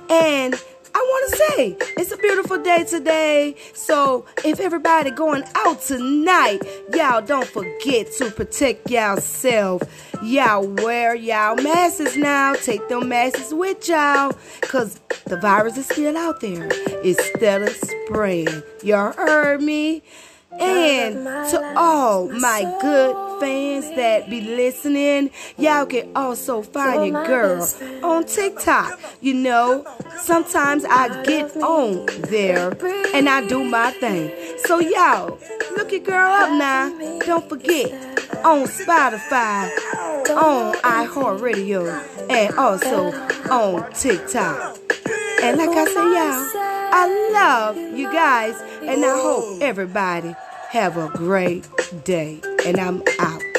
[0.09, 0.55] And
[0.96, 3.56] I want to say it's a beautiful day today.
[3.74, 6.60] So if everybody going out tonight,
[6.94, 9.82] y'all don't forget to protect yourself.
[10.22, 12.54] Y'all wear y'all masks now.
[12.54, 14.34] Take them masks with y'all.
[14.62, 16.70] Cause the virus is still out there.
[17.04, 18.64] It's still spreading.
[18.84, 20.04] Y'all heard me?
[20.60, 21.16] And
[21.49, 27.68] to all my good fans that be listening, y'all can also find your girl
[28.04, 28.99] on TikTok.
[29.22, 29.86] You know,
[30.18, 32.78] sometimes I get on there
[33.14, 34.32] and I do my thing.
[34.66, 35.39] So y'all,
[35.76, 36.89] look your girl up now.
[37.20, 37.91] Don't forget
[38.45, 39.70] on Spotify,
[40.30, 43.12] on iHeartRadio, and also
[43.49, 44.82] on TikTok.
[45.44, 46.64] And like I say, y'all,
[46.96, 50.34] I love you guys, and I hope everybody
[50.70, 51.68] have a great
[52.06, 52.39] day.
[52.66, 53.53] And I'm out.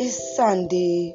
[0.00, 1.12] It's Sunday,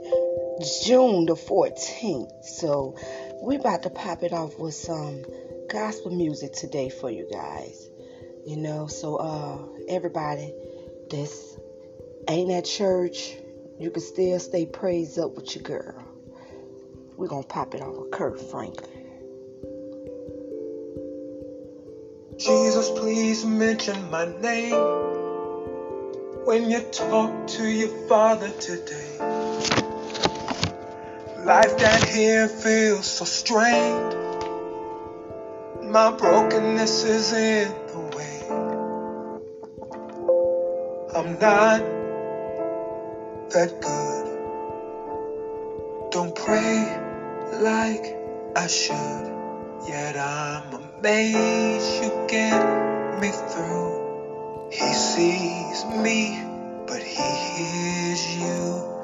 [0.83, 2.43] June the 14th.
[2.43, 2.97] So,
[3.41, 5.23] we about to pop it off with some
[5.69, 7.89] gospel music today for you guys.
[8.45, 9.57] You know, so, uh,
[9.87, 10.53] everybody
[11.09, 11.55] that's
[12.27, 13.35] ain't at church,
[13.79, 16.03] you can still stay praised up with your girl.
[17.15, 18.89] We're gonna pop it off with Kirk Franklin.
[22.37, 25.22] Jesus, please mention my name
[26.45, 29.17] when you talk to your father today.
[31.45, 34.15] Life down here feels so strained.
[35.89, 38.41] My brokenness is in the way.
[41.15, 41.79] I'm not
[43.51, 44.23] that good.
[46.11, 46.99] Don't pray
[47.61, 48.17] like
[48.55, 49.31] I should.
[49.87, 54.02] Yet I'm amazed you get me through.
[54.73, 56.41] He sees me,
[56.87, 59.03] but he hears you.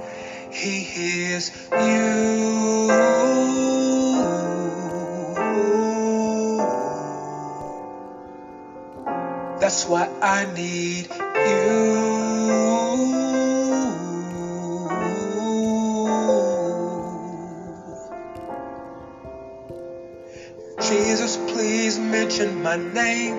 [0.51, 2.87] He hears you.
[9.61, 11.07] That's why I need
[11.45, 12.09] you.
[20.81, 23.38] Jesus, please mention my name.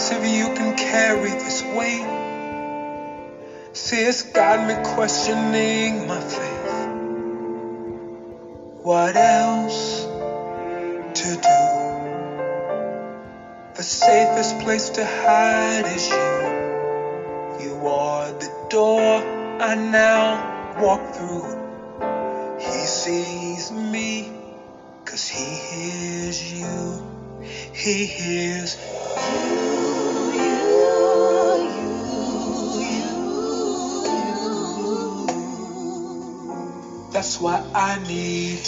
[0.00, 2.06] If you can carry this weight.
[3.72, 6.88] See, it's got me questioning my faith.
[8.84, 11.60] What else to do?
[13.74, 17.66] The safest place to hide is you.
[17.66, 19.02] You are the door
[19.60, 21.46] I now walk through.
[22.60, 24.30] He sees me,
[25.04, 27.02] cause he hears you.
[27.72, 28.74] He hears
[37.38, 38.58] That's why I need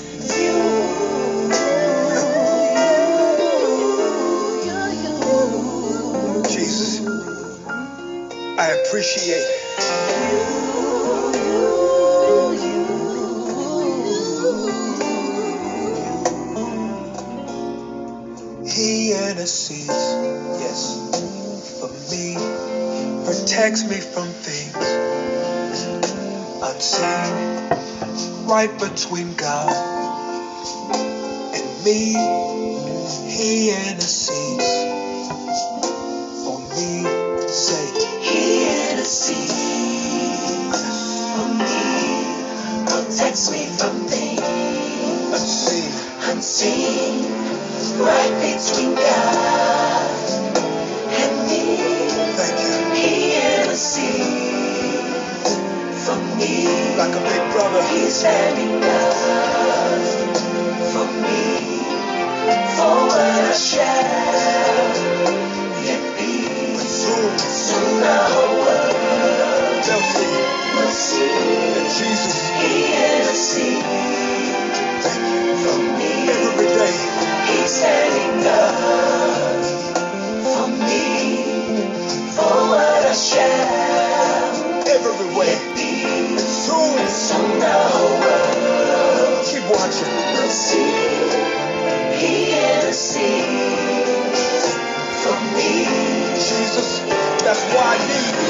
[6.49, 7.05] Jesus,
[8.45, 9.54] I appreciate
[28.55, 29.69] right between God
[31.41, 32.15] and me.
[33.29, 33.94] He intercedes
[58.25, 58.84] brother.
[98.39, 98.45] Why I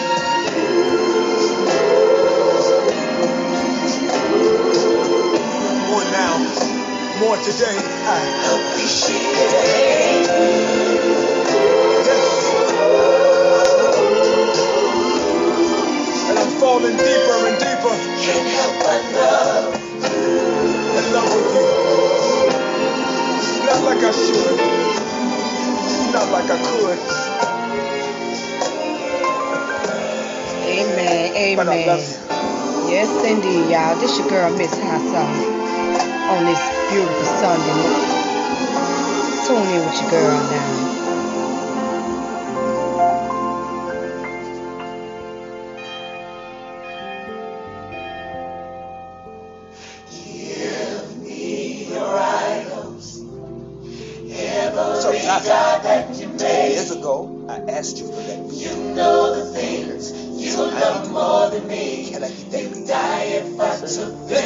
[5.89, 6.37] More now,
[7.19, 7.77] more today.
[7.77, 8.19] I
[8.55, 9.21] appreciate
[12.05, 12.71] Yes.
[16.29, 17.95] And I'm falling deeper and deeper.
[18.23, 19.68] Can't help but love.
[20.99, 21.29] I.
[26.13, 26.43] Not like.
[30.53, 31.35] Amen.
[31.35, 31.87] Amen.
[32.89, 33.95] Yes, indeed, y'all.
[33.99, 35.01] This your girl, Miss Hot
[36.31, 38.09] on this beautiful Sunday.
[39.47, 41.08] Tune in with your girl now.
[63.99, 64.38] Yeah.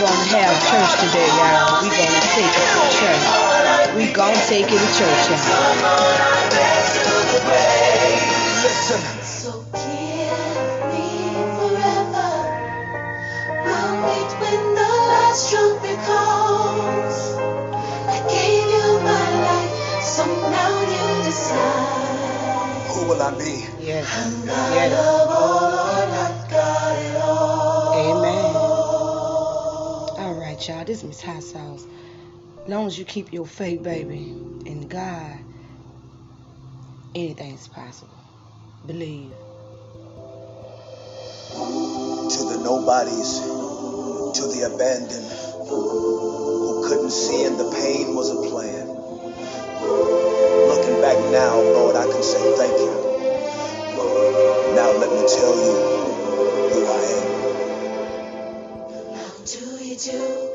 [0.00, 1.82] Gonna have church today, y'all.
[1.84, 3.24] We gonna take it to church.
[3.96, 5.76] We gonna take it to church, y'all.
[8.64, 9.00] Listen.
[9.22, 11.06] So give me
[11.56, 12.64] forever.
[13.50, 17.18] We'll meet when the last trumpet calls.
[18.08, 22.16] I gave you my life, so now you decide.
[22.88, 23.66] who will I be?
[23.84, 24.06] Yes.
[24.16, 26.19] I'm God Yes.
[30.68, 30.84] Y'all.
[30.84, 31.86] This is Miss Hot Sauce.
[32.66, 34.34] long as you keep your faith, baby,
[34.66, 35.38] in God,
[37.14, 38.18] anything's possible.
[38.84, 39.32] Believe.
[41.50, 45.30] To the nobodies, to the abandoned,
[45.68, 48.88] who couldn't see and the pain was a plan.
[50.68, 52.92] Looking back now, Lord, I can say thank you.
[54.74, 55.99] Now let me tell you
[60.02, 60.48] do?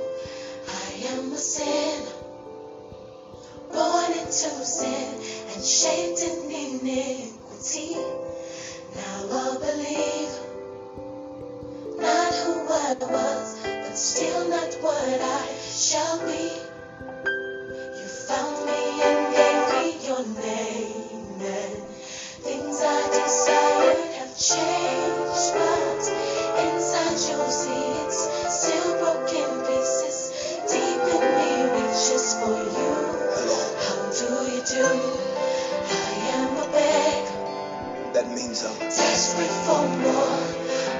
[0.67, 2.01] I am a sin,
[3.72, 5.22] born into sin
[5.53, 7.95] and shaped in iniquity.
[8.95, 10.34] Now I believe
[12.01, 16.49] not who I was, but still not what I shall be.
[17.99, 21.84] You found me and gave me your name, and
[22.41, 26.35] things I desired have changed, but
[27.29, 28.21] you'll see it's
[28.59, 30.33] still broken pieces.
[30.67, 32.91] Deep in me reaches for you.
[33.87, 34.87] How do you do?
[35.89, 37.25] I am a beg,
[38.13, 40.39] That means I'm desperate for more.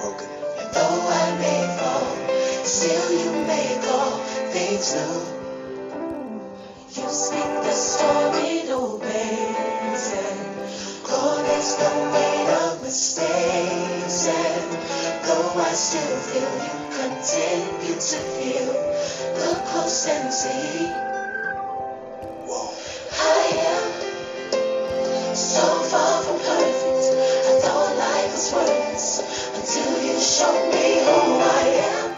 [0.00, 0.28] broken.
[0.60, 4.18] And though I may fall, still you make all
[4.54, 5.22] things new.
[7.02, 10.14] You speak the storm, it obeys,
[11.04, 14.26] gone is the weight of mistakes.
[14.26, 14.72] And
[15.24, 18.72] though I still feel you continue to feel,
[19.36, 20.90] look close and see.
[23.16, 27.04] I am so far from perfect.
[27.48, 29.20] I thought life was worthless
[29.54, 31.62] until you showed me who I
[31.92, 32.13] am.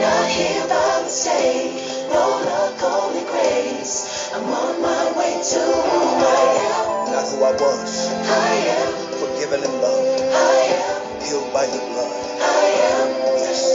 [0.00, 4.32] Not here by mistake, no luck, only grace.
[4.34, 7.12] I'm on my way to who I am.
[7.12, 12.40] Not who I was, I am, forgiven and loved, I am, healed by your blood,
[12.42, 13.08] I am.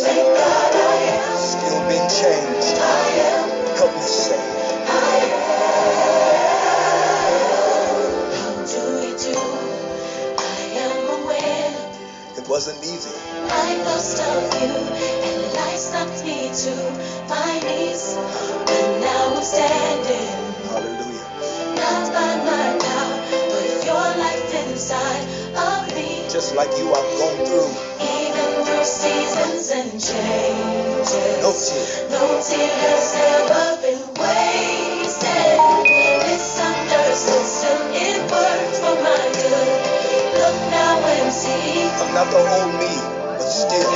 [0.04, 4.56] Thank God I am, still being changed, I am, helpless saved.
[4.56, 4.59] I
[12.50, 13.14] wasn't easy.
[13.46, 14.18] I lost
[14.58, 15.78] you, and life
[16.26, 16.74] me to
[17.30, 18.16] my knees.
[19.06, 20.34] Now I'm standing.
[20.74, 21.30] Hallelujah.
[21.78, 23.18] Not by my power,
[23.54, 26.26] but your life inside of me.
[26.28, 27.70] Just like you, I've gone through.
[28.02, 31.38] Even through seasons and changes.
[31.46, 32.02] No tears.
[32.10, 35.58] No tears ever been wasted.
[35.86, 36.58] This
[37.46, 39.79] still it worked for my good.
[40.40, 41.84] Look now and see.
[42.02, 42.94] I'm not the old me,
[43.38, 43.92] but still.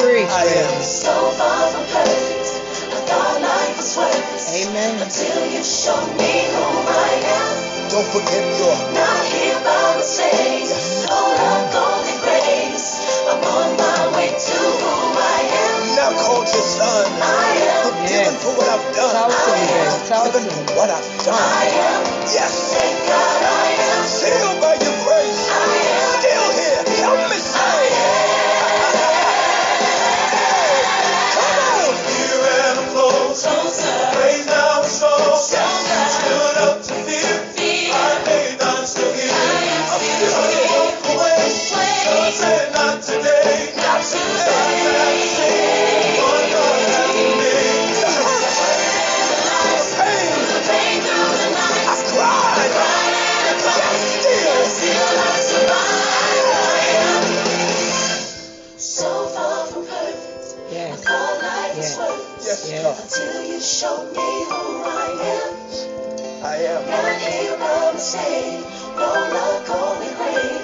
[0.00, 0.28] Preach.
[0.30, 0.82] I am.
[0.82, 2.46] So far from perfect.
[2.94, 4.66] I thought life was worth it.
[4.66, 5.02] Amen.
[5.02, 7.90] Until you showed me who I am.
[7.90, 8.74] Don't forget your.
[8.94, 10.68] Not here by mistake.
[11.08, 12.88] No love, only grace.
[13.30, 15.61] I'm on my way to who I am.
[16.02, 17.06] Now called your son.
[17.22, 17.94] I am.
[17.94, 19.14] Forgiven for what I've done.
[19.14, 20.08] Talk to me, baby.
[20.10, 20.50] Talk to me.
[20.50, 21.38] for what I've done.
[21.38, 22.02] I am.
[22.34, 22.74] Yes.
[22.74, 24.02] Thank God I am.
[24.10, 25.42] Sealed by your grace.
[25.46, 26.02] I am.
[26.18, 26.82] Still here.
[27.06, 27.86] Help me say.
[31.22, 31.94] Come on.
[32.10, 33.54] Here and I'm closer.
[34.18, 34.98] Praise now is
[42.40, 42.72] mistake.
[68.96, 70.61] No luck, only grace.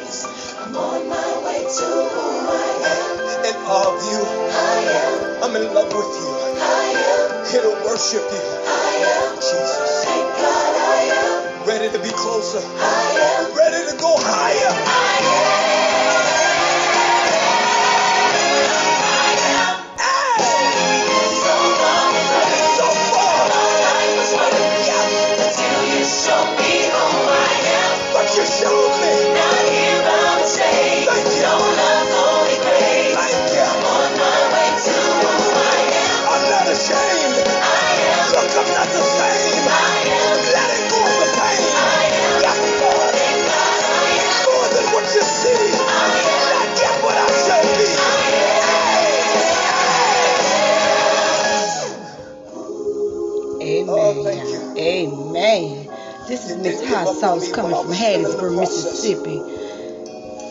[0.68, 3.46] I'm on my way to who I am.
[3.48, 4.20] In awe of you.
[4.20, 5.44] I am.
[5.44, 6.28] I'm in love with you.
[6.60, 7.48] I am.
[7.48, 8.44] Here to worship you.
[8.68, 9.36] I am.
[9.40, 10.04] Jesus.
[10.04, 11.68] Thank God I am.
[11.68, 12.60] Ready to be closer.
[12.60, 13.56] I am.
[13.56, 14.76] Ready to go higher.
[16.20, 16.27] So
[56.62, 59.36] Miss Hot Sauce coming from Hattiesburg, Mississippi.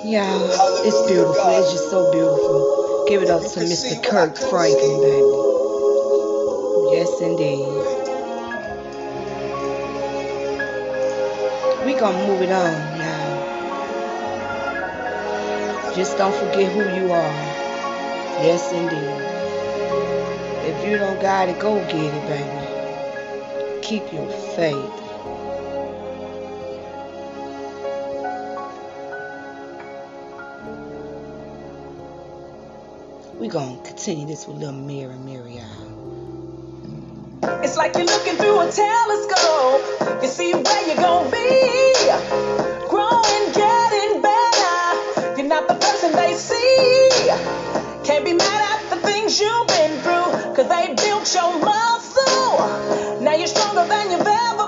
[0.08, 0.50] Y'all,
[0.86, 1.50] it's beautiful.
[1.50, 3.06] It's just so beautiful.
[3.10, 4.02] Give it up to Mr.
[4.04, 5.22] Kirk Franklin, baby.
[6.96, 7.68] Yes, indeed.
[11.86, 13.18] We gonna move it on now.
[15.94, 17.34] Just don't forget who you are.
[18.44, 19.24] Yes, indeed.
[20.70, 23.82] If you don't got it, go get it, baby.
[23.82, 25.07] Keep your faith.
[33.48, 35.62] We gonna continue this with little Mary Mary
[37.64, 40.22] It's like you're looking through a telescope.
[40.22, 41.96] You see where you're gonna be.
[42.90, 45.38] Growing, getting better.
[45.38, 47.08] You're not the person they see.
[48.04, 53.22] Can't be mad at the things you've been through, cause they built your muscle.
[53.22, 54.67] Now you're stronger than you've ever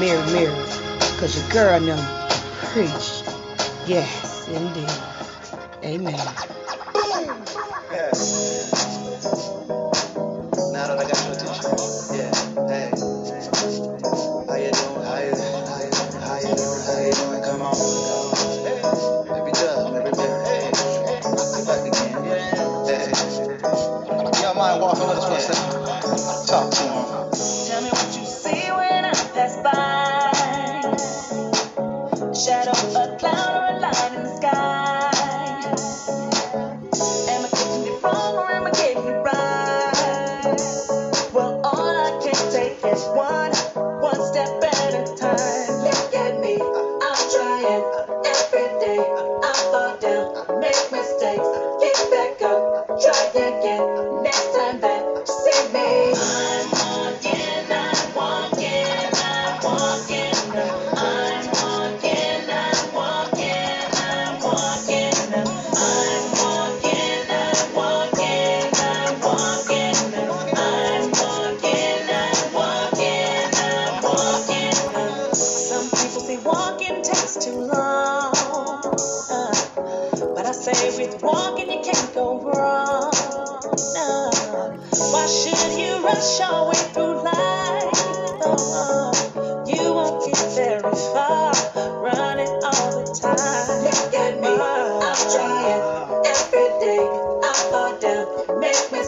[0.00, 0.54] Mary, mirror,
[0.98, 2.28] because your girl know.
[2.72, 3.24] Preach.
[3.86, 4.90] Yes, indeed.
[5.84, 6.45] Amen.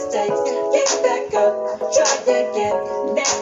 [0.08, 0.40] mistakes.
[0.72, 1.52] Get back up,
[1.92, 3.14] try again.
[3.14, 3.37] Now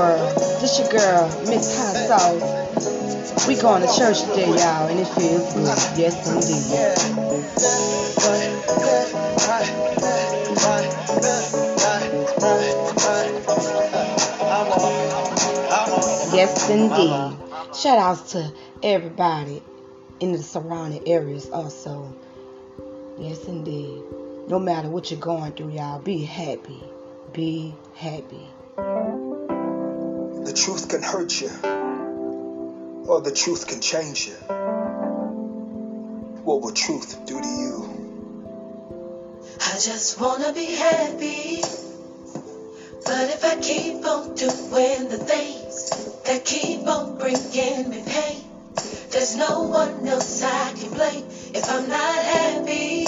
[0.00, 0.34] world.
[0.60, 3.46] This your girl, Miss Hot Sauce.
[3.46, 5.76] We going to church today, y'all, and it feels good.
[5.98, 6.70] Yes, indeed.
[16.34, 17.76] Yes, indeed.
[17.76, 18.52] Shout outs to
[18.82, 19.62] everybody
[20.20, 22.10] in the surrounding areas also.
[23.18, 24.02] Yes, indeed.
[24.48, 26.82] No matter what you're going through, y'all, be happy.
[27.34, 28.48] Be happy.
[30.42, 31.50] The truth can hurt you,
[33.06, 34.34] or the truth can change you.
[36.44, 38.00] What will truth do to you?
[39.60, 41.60] I just wanna be happy.
[43.04, 45.90] But if I keep on doing the things
[46.24, 48.42] that keep on bringing me pain,
[49.10, 53.06] there's no one else I can blame if I'm not happy.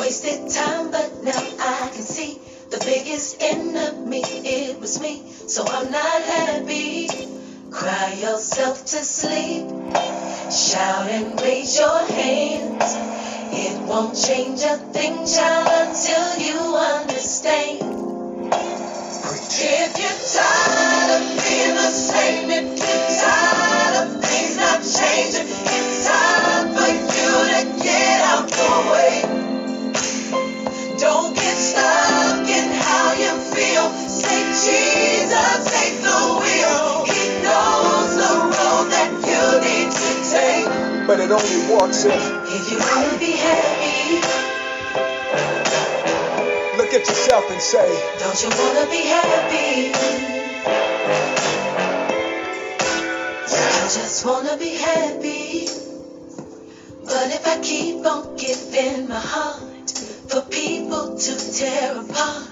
[0.00, 5.22] Wasted time, but now I can see the biggest enemy, it was me.
[5.46, 7.08] So I'm not happy.
[7.70, 9.68] Cry yourself to sleep.
[10.50, 12.96] Shout and raise your hands.
[13.54, 17.86] It won't change a thing, child, until you understand.
[19.58, 26.06] If you're tired of being the same, if you're tired of things not changing, it's
[26.06, 29.14] time for you to get out the way.
[30.98, 32.45] Don't get stuck.
[34.64, 37.06] Jesus, take the wheel.
[37.06, 41.06] He knows the road that you need to take.
[41.06, 42.14] But it only works if
[42.48, 44.20] If you wanna be happy,
[46.78, 47.88] look at yourself and say,
[48.20, 49.92] don't you wanna be happy?
[53.48, 55.68] I just wanna be happy.
[57.04, 59.90] But if I keep on giving my heart
[60.28, 62.48] for people to tear apart,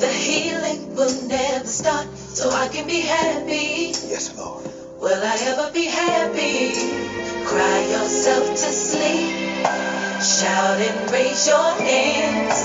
[0.00, 2.06] the healing will never start.
[2.16, 3.92] So I can be happy.
[4.08, 4.64] Yes, Lord.
[4.98, 6.72] Will I ever be happy?
[7.44, 9.36] Cry yourself to sleep.
[10.24, 12.58] Shout and raise your hands.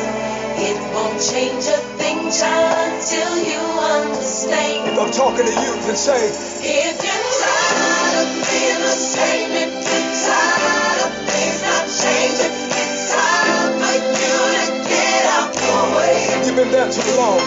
[0.57, 4.91] It won't change a thing, child, till you understand.
[4.91, 6.23] If I'm talking to you, then say,
[6.63, 13.11] If you're tired of being the same, if you're tired of things not changing, it's
[13.11, 16.15] time for you to get out the way.
[16.45, 17.39] you've been there too long.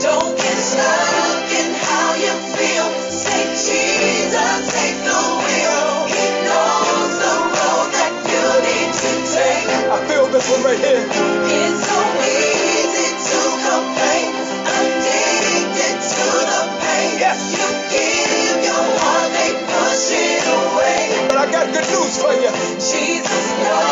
[0.00, 2.88] Don't get stuck in how you feel.
[3.10, 5.86] Say, Jesus, take the wheel.
[6.14, 9.68] He knows the road that you need to take.
[9.90, 11.02] I feel this one right here.
[11.02, 14.30] It's so easy to complain,
[14.76, 17.12] addicted to the pain.
[17.52, 21.28] You give your heart, they push it away.
[21.28, 22.50] But I got good news for you.
[22.78, 23.91] Jesus knows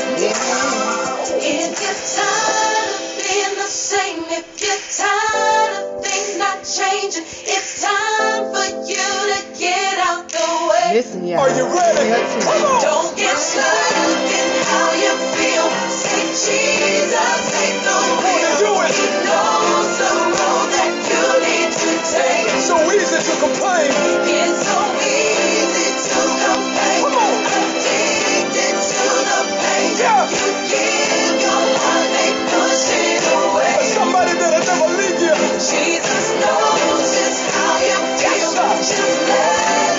[11.35, 11.41] Way.
[11.41, 12.07] Are you ready?
[12.43, 12.81] Come on.
[12.81, 13.95] Don't get stuck
[14.27, 15.67] in how you feel.
[15.87, 18.51] Say, Jesus, take the wheel.
[18.59, 18.91] do it.
[18.91, 22.45] He knows the road that you need to take.
[22.51, 23.89] It's so easy to complain.
[24.27, 26.99] It's so easy to complain.
[26.99, 27.33] Come on.
[27.47, 29.89] Addicted to the pain.
[30.01, 30.27] Yeah.
[30.27, 33.71] You give your heart, they push it away.
[33.79, 35.35] But somebody that'll never leave you.
[35.61, 38.51] Jesus knows just how you feel.
[38.81, 39.90] Just let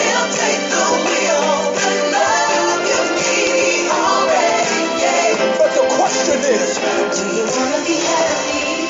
[6.27, 6.79] the question is,
[7.19, 8.87] Do you wanna be happy?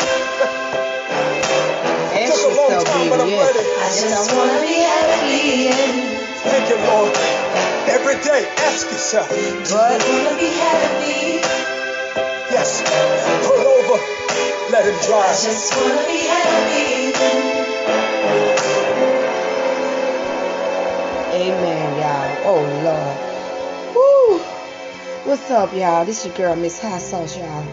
[2.32, 3.46] Took a long time, but I'm yeah.
[3.46, 3.58] ready.
[3.60, 5.72] I just wanna be happy.
[6.44, 7.12] Thank you, Lord.
[7.88, 11.40] Every day, ask yourself, But Wanna be happy.
[12.50, 12.82] yes,
[13.46, 13.98] pull over,
[14.70, 15.24] let him drive.
[15.24, 17.12] I just wanna be happy.
[21.32, 22.28] Amen, y'all.
[22.44, 23.31] Oh Lord.
[25.32, 25.38] Woo.
[25.38, 26.04] What's up, y'all?
[26.04, 27.66] This your girl, Miss Hot Sauce, y'all.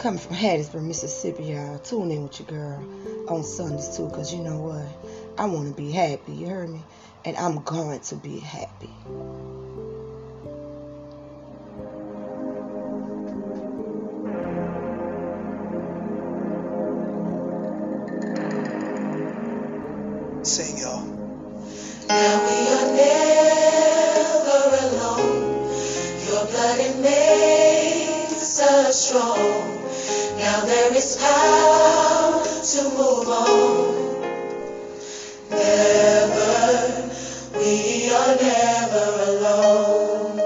[0.00, 1.78] Coming from Hattiesburg, Mississippi, y'all.
[1.78, 2.84] Tune in with your girl
[3.30, 4.84] on Sundays too, cause you know what?
[5.38, 6.32] I want to be happy.
[6.32, 6.82] You heard me?
[7.24, 8.90] And I'm going to be happy.
[20.42, 21.06] Sing, y'all.
[22.08, 23.37] Now we are never
[29.08, 29.38] strong.
[30.36, 34.20] Now there is power to move on.
[35.48, 37.10] Never,
[37.56, 40.36] we are never alone.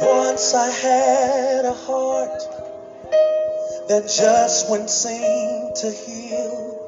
[0.00, 2.40] Once I had a heart
[3.88, 6.80] that just wouldn't seem to heal.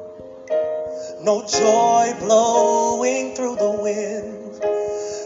[1.21, 4.63] No joy blowing through the wind.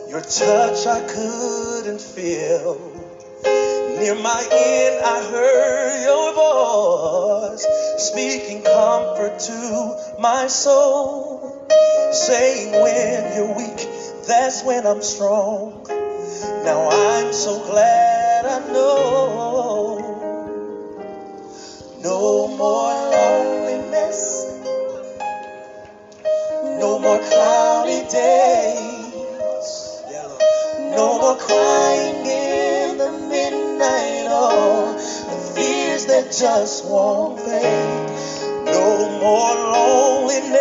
[0.10, 2.91] Your touch I couldn't feel.
[4.02, 7.68] Near my end, I heard your voice
[8.00, 11.68] speaking comfort to my soul,
[12.12, 13.88] saying, When you're weak,
[14.28, 15.86] that's when I'm strong.
[16.66, 20.00] Now I'm so glad I know
[22.02, 24.48] no more loneliness,
[26.80, 29.14] no more cloudy days,
[30.90, 32.21] no more crying
[36.32, 38.10] just won't fade.
[38.66, 40.56] No more loneliness.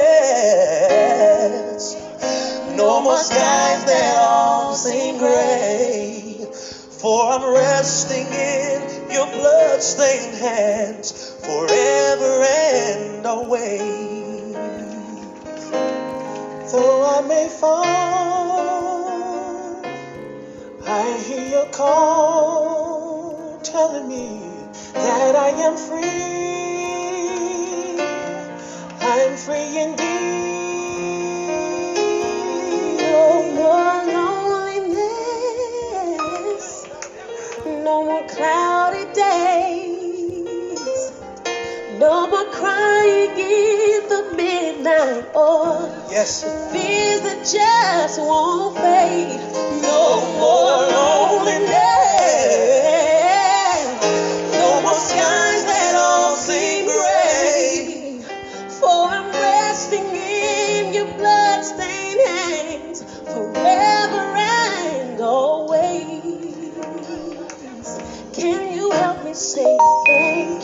[2.77, 6.45] No more skies that all seem gray.
[7.01, 14.55] For I'm resting in your bloodstained hands forever and always.
[16.73, 17.81] Though I may fall,
[20.85, 24.50] I hear your call telling me
[24.95, 26.01] that I am free.
[29.01, 30.09] I'm free indeed.
[33.03, 34.31] Oh, no more
[34.71, 36.67] loneliness,
[37.67, 41.13] no more cloudy days,
[41.99, 45.89] no more crying in the midnight oil.
[46.11, 49.41] Yes, fears that just won't fade.
[49.83, 52.00] No more loneliness.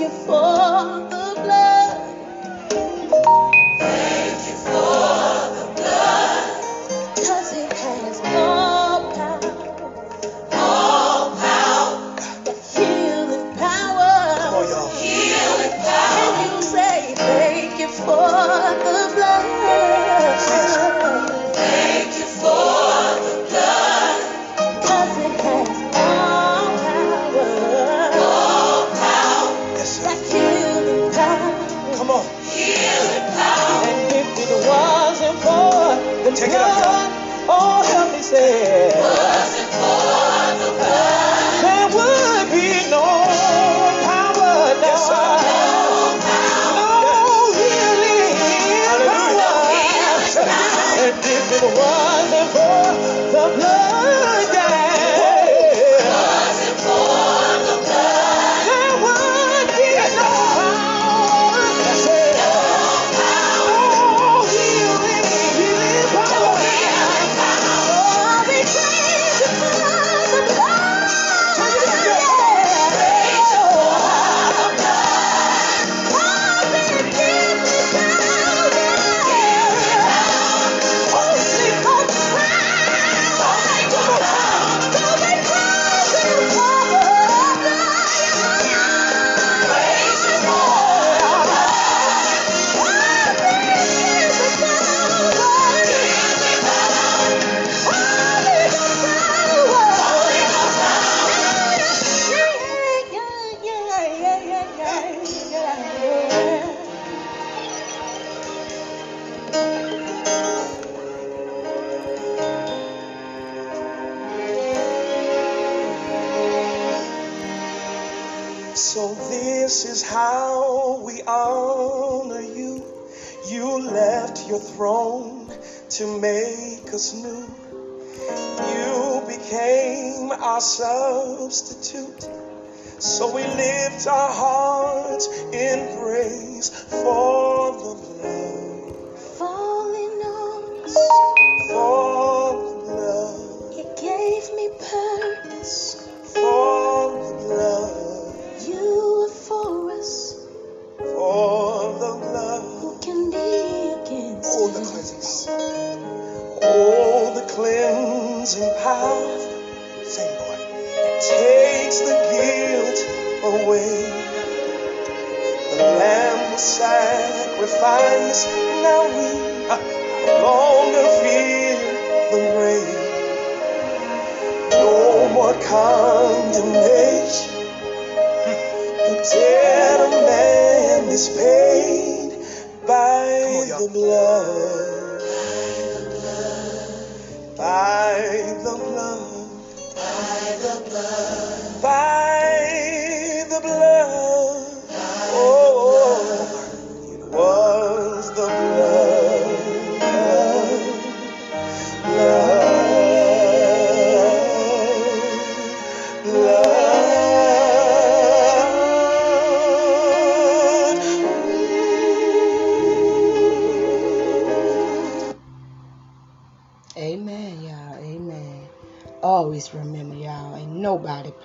[0.09, 0.56] for.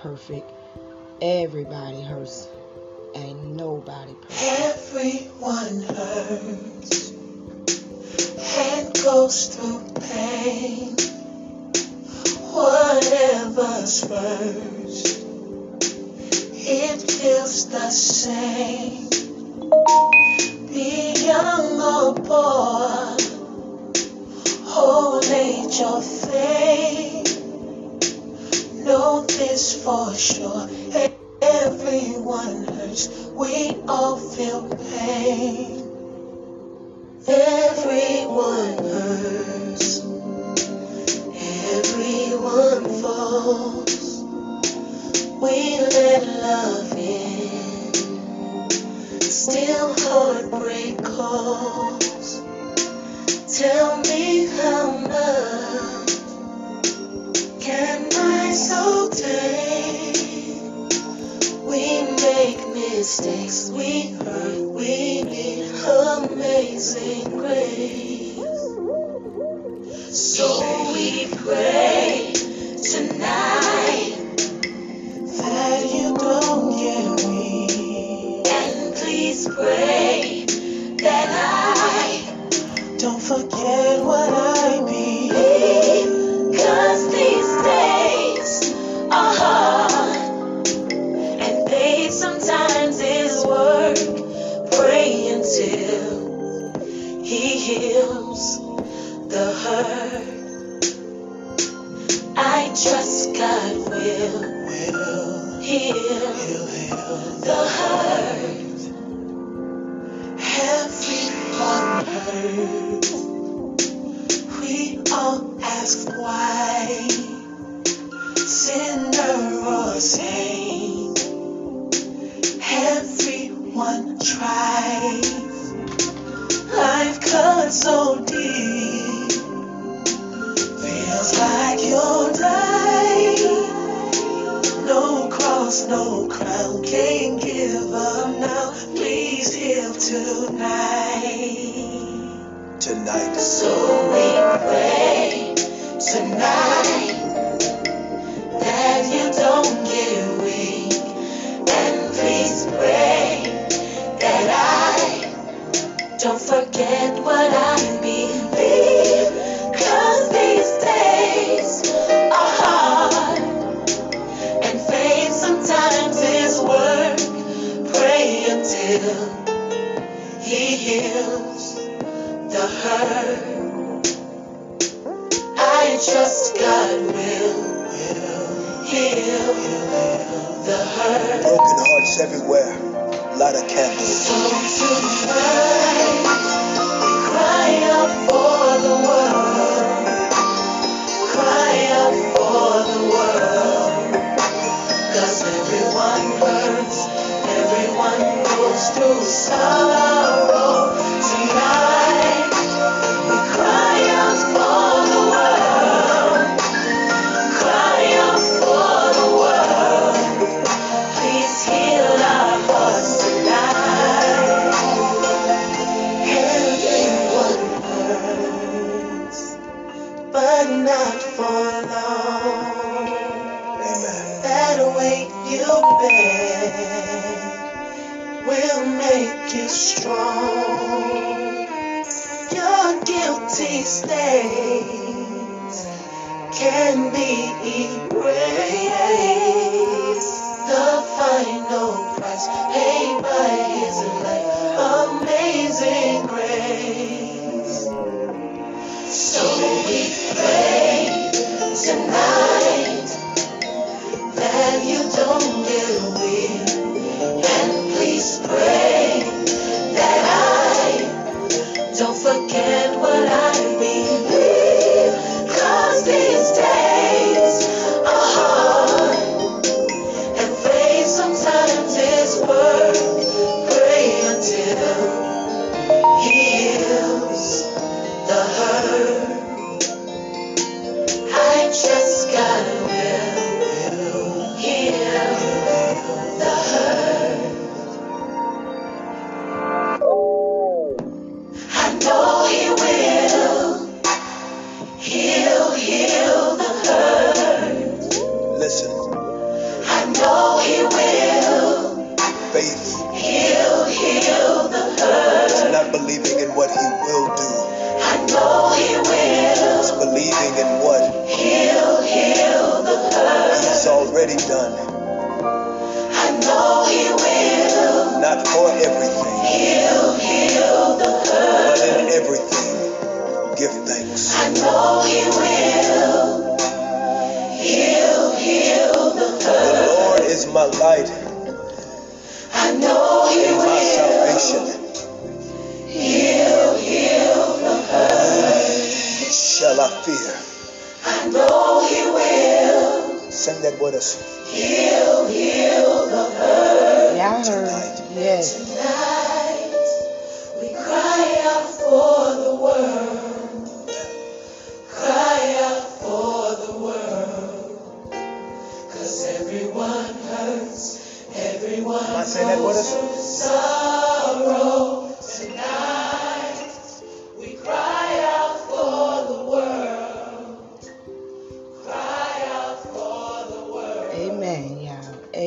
[0.02, 0.51] perfect.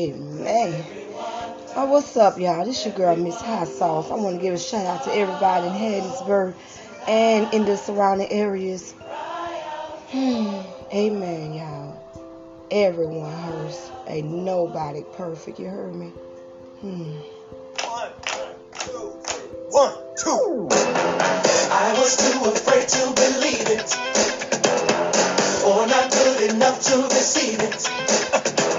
[0.05, 0.85] Amen.
[1.75, 2.63] Oh, what's up, y'all?
[2.63, 4.11] This your girl, Miss Hot Sauce.
[4.11, 6.53] I want to give a shout out to everybody in Hattiesburg
[7.07, 8.91] and in the surrounding areas.
[10.11, 10.61] Hmm.
[10.93, 11.99] Amen, y'all.
[12.69, 13.89] Everyone hurts.
[14.05, 15.59] Ain't nobody perfect.
[15.59, 16.09] You heard me?
[16.81, 17.17] Hmm.
[20.17, 20.67] two.
[21.71, 23.97] I was too afraid to believe it,
[25.65, 28.74] or not good enough to receive it.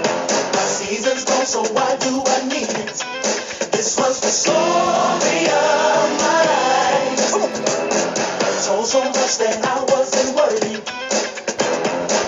[0.89, 2.95] Reasons stone, so why do I need it?
[3.73, 7.33] This was the story of my life.
[8.41, 10.79] I told so much that I wasn't worthy.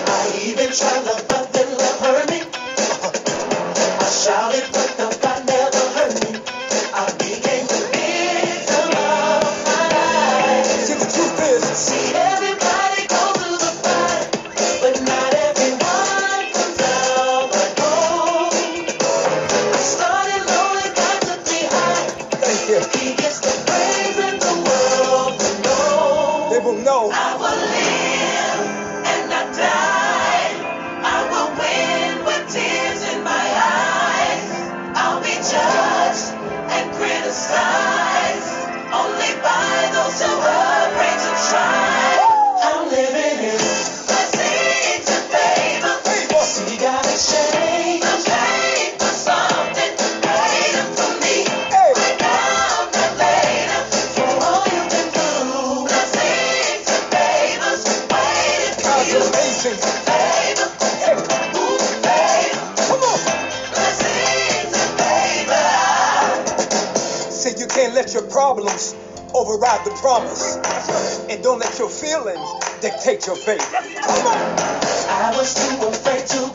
[0.06, 2.42] I even tried love, but then love hurt me.
[3.98, 4.79] I shouted.
[70.10, 70.56] promise.
[71.30, 72.48] And don't let your feelings
[72.80, 73.62] dictate your faith.
[73.62, 76.49] I was too afraid to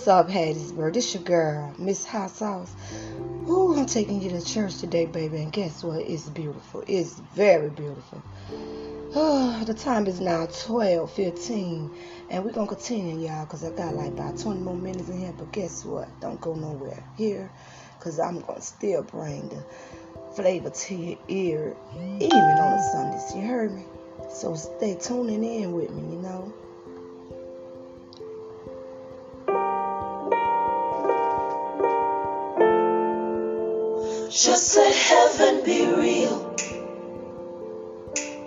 [0.00, 0.94] What's up, Hattiesburg?
[0.94, 2.74] This your girl, Miss Hot Sauce.
[3.46, 6.00] Ooh, I'm taking you to church today, baby, and guess what?
[6.00, 6.82] It's beautiful.
[6.86, 8.22] It's very beautiful.
[9.14, 11.94] Oh, the time is now 12:15,
[12.30, 15.34] and we're gonna continue, y'all, cause I got like about 20 more minutes in here.
[15.36, 16.08] But guess what?
[16.22, 17.50] Don't go nowhere here,
[17.98, 19.62] cause I'm gonna still bring the
[20.34, 23.36] flavor to your ear, even on the Sundays.
[23.36, 23.84] You heard me?
[24.32, 26.54] So stay tuning in with me, you know.
[34.30, 36.54] Just let heaven be real.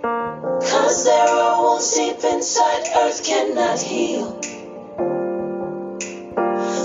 [0.01, 4.41] Cause there are wounds deep inside earth cannot heal.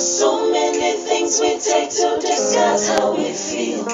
[0.01, 3.87] So many things we take to disguise how we feel.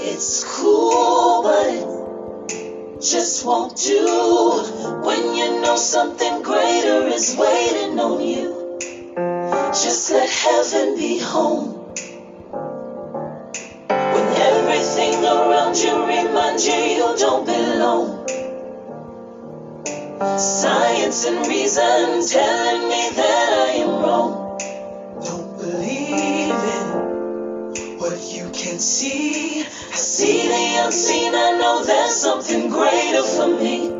[0.00, 8.20] It's cool, but it just won't do when you know something greater is waiting on
[8.20, 8.78] you.
[9.72, 11.81] Just let heaven be home.
[14.50, 18.26] Everything around you reminds you you don't belong.
[20.38, 24.58] Science and reason telling me that I am wrong.
[25.24, 29.62] Don't believe in what you can see.
[29.62, 31.34] I see the unseen.
[31.34, 33.90] I know there's something greater for me.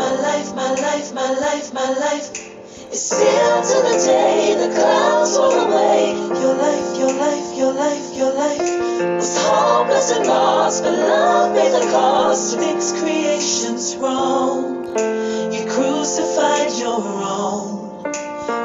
[0.00, 2.55] My life, my life, my life, my life
[2.96, 6.16] is still to the day the clouds roll away.
[6.40, 8.70] Your life, your life, your life, your life
[9.20, 14.86] was hopeless and lost, but love paid the cost to fix creation's wrong.
[15.52, 18.02] You crucified your own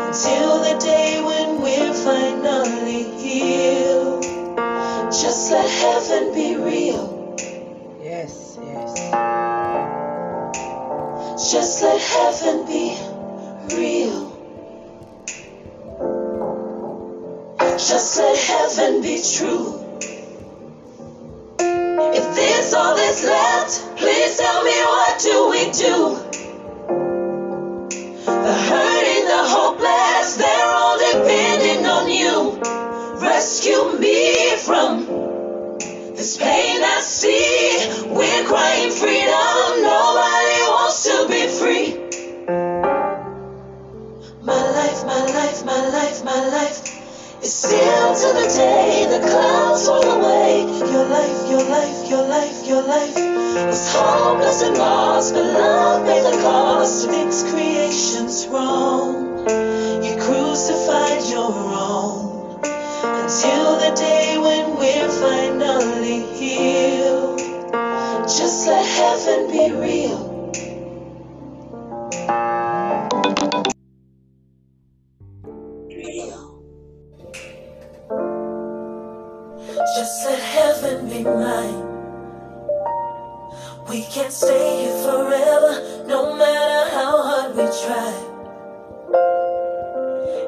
[0.08, 4.24] until the day when we're finally healed.
[5.12, 7.36] Just let heaven be real.
[8.02, 8.92] Yes, yes.
[11.52, 13.11] Just let heaven be
[13.70, 14.32] real.
[17.78, 19.82] Just let heaven be true.
[22.14, 26.18] If this all is left, please tell me what do we do?
[28.26, 32.60] The hurting, the hopeless, they're all depending on you.
[33.22, 35.06] Rescue me from
[36.16, 38.08] this pain I see.
[38.10, 43.01] We're crying freedom, nobody wants to be free.
[44.44, 49.88] My life, my life, my life, my life is still to the day the clouds
[49.88, 50.62] roll away.
[50.92, 53.16] Your life, your life, your life, your life
[53.68, 59.48] was hopeless and lost, but love paid the cost fix creation's wrong.
[60.04, 67.38] You crucified your own until the day when we're finally healed.
[68.24, 70.32] Just let heaven be real.
[83.92, 88.14] We can't stay here forever, no matter how hard we try.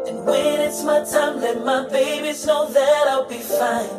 [0.07, 3.89] And when it's my time, let my babies know that I'll be fine.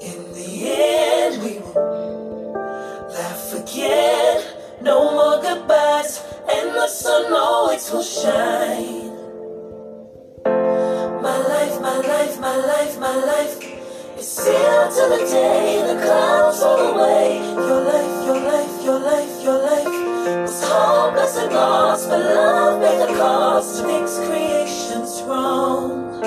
[0.00, 2.52] In the end, we will
[3.10, 4.44] laugh again.
[4.82, 6.22] No more goodbyes,
[6.54, 9.10] and the sun always will shine.
[11.20, 13.69] My life, my life, my life, my life.
[14.20, 17.38] It's still to the day the clouds roll away.
[17.38, 23.00] Your life, your life, your life, your life was hopeless and lost, but love paid
[23.00, 26.22] the cost to fix creation's wrong.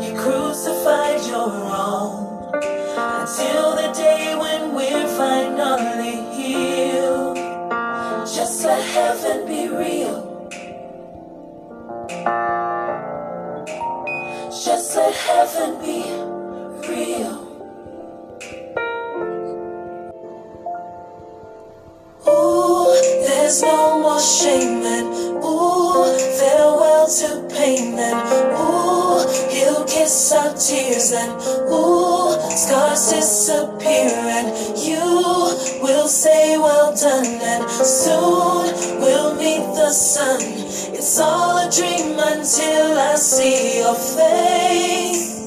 [0.00, 7.38] You crucified your own until the day when we're finally healed.
[8.24, 10.48] Just let heaven be real.
[14.64, 16.31] Just let heaven be
[42.42, 45.42] until I see your face.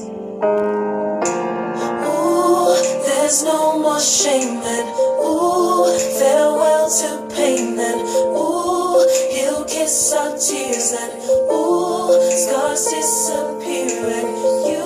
[3.26, 4.88] Ooh, there's no more shame and
[5.18, 8.00] ooh, farewell to pain and
[8.38, 11.12] ooh, he'll kiss our tears and
[11.50, 14.28] ooh, scars disappear and
[14.70, 14.84] you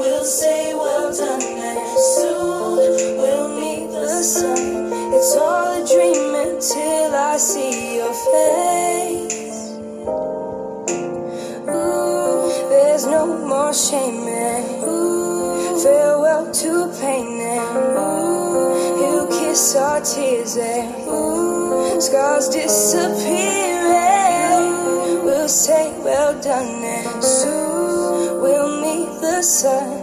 [0.00, 4.90] will say well done and soon we'll meet the sun.
[5.14, 9.70] It's all a dream until I see your face.
[11.68, 15.41] Ooh, there's no more shame then.
[15.80, 17.96] Farewell to pain then.
[19.00, 20.92] You kiss our tears then.
[22.00, 25.24] Scars disappearing.
[25.24, 27.22] We'll say well done then.
[27.22, 29.98] Soon we'll meet the sun.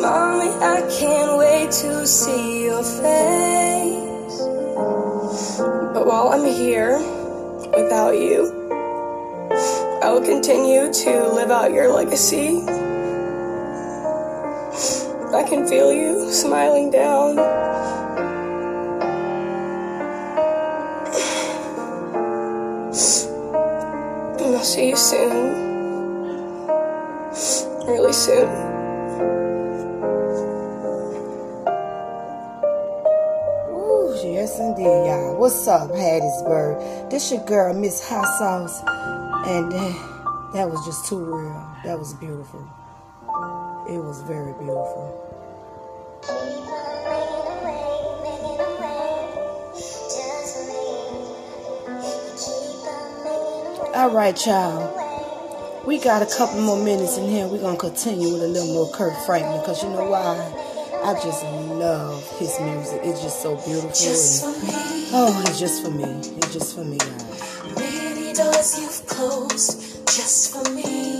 [0.00, 4.40] Mommy, I can't wait to see your face.
[5.94, 6.98] But while I'm here
[7.76, 8.70] without you,
[10.02, 12.64] I will continue to live out your legacy.
[15.34, 17.38] I can feel you smiling down.
[24.40, 25.68] And I'll see you soon.
[27.86, 28.48] Really soon.
[33.68, 35.36] Ooh, yes indeed, y'all.
[35.38, 37.10] What's up, Hattiesburg?
[37.10, 38.82] This your girl, Miss Hot Sauce,
[39.46, 41.76] and uh, that was just too real.
[41.84, 42.66] That was beautiful.
[43.88, 45.24] It was very beautiful.
[53.94, 55.84] All right, y'all.
[55.86, 57.46] We got a couple more minutes in here.
[57.48, 60.36] We're gonna continue with a little more Kirk Franklin, cause you know why?
[61.02, 63.00] I just love his music.
[63.04, 63.88] It's just so beautiful.
[63.88, 65.08] Just and- for me.
[65.14, 66.04] oh, it's just for me.
[66.36, 67.74] It's just for me, guys.
[67.76, 71.17] Many doors you've closed just for me.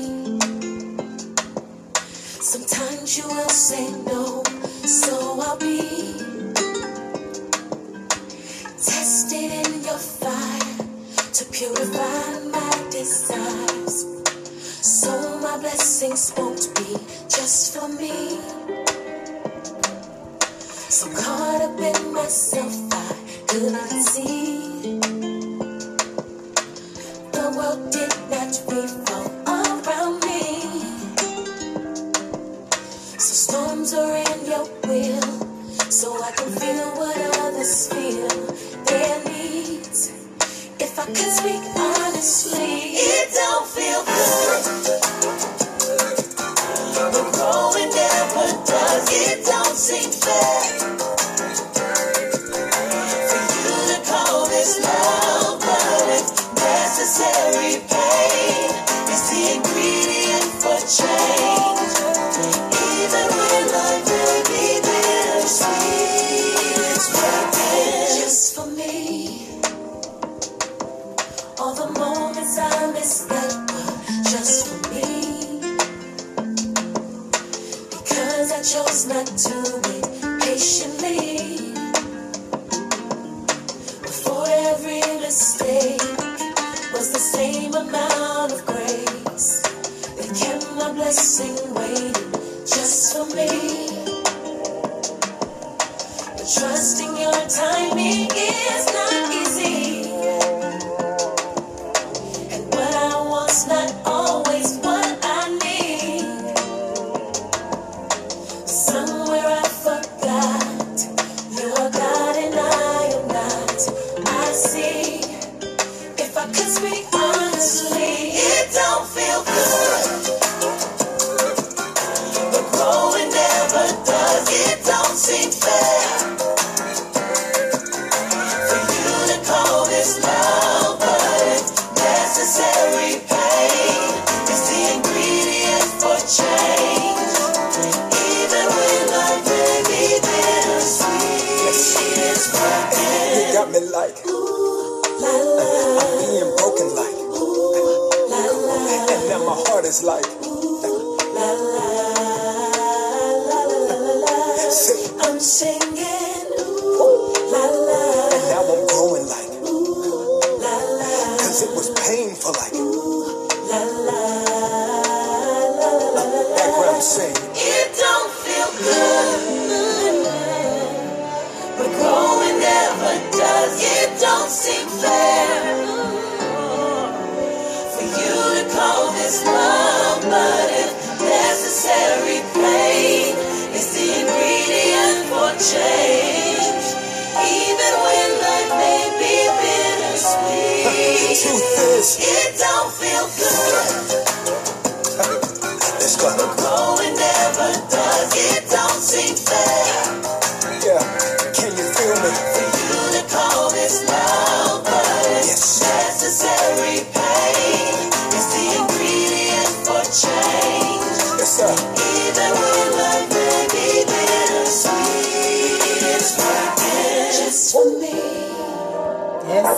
[3.16, 4.42] You will say no,
[4.84, 5.78] so I'll be
[8.76, 10.76] tested in your fire
[11.32, 14.04] to purify my desires.
[14.82, 16.98] So my blessings won't be
[17.30, 18.40] just for me.
[20.90, 23.14] So caught up in myself, I
[23.46, 24.37] couldn't see.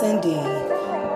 [0.03, 0.41] Indeed.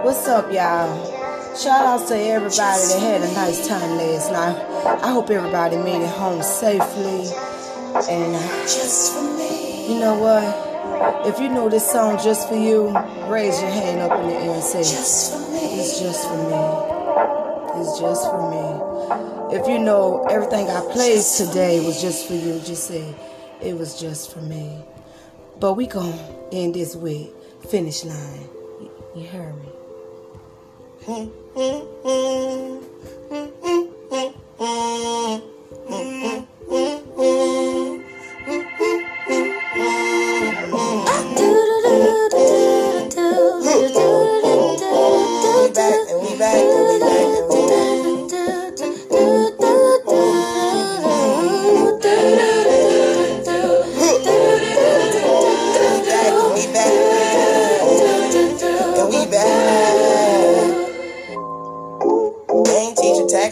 [0.05, 1.57] What's up, y'all?
[1.57, 5.03] Shout outs to everybody that had a nice time last night.
[5.03, 7.25] I hope everybody made it home safely.
[8.11, 8.35] And
[9.89, 11.27] you know what?
[11.27, 12.89] If you know this song just for you,
[13.27, 17.81] raise your hand up in the air and say, It's just for me.
[17.81, 19.59] It's just for me.
[19.59, 23.15] If you know everything I played today was just for you, just say,
[23.63, 24.85] It was just for me.
[25.59, 26.19] But we gonna
[26.53, 27.31] end this with
[27.71, 28.49] finish line.
[29.15, 29.69] You, heard me.
[45.75, 47.44] Back and we back and we back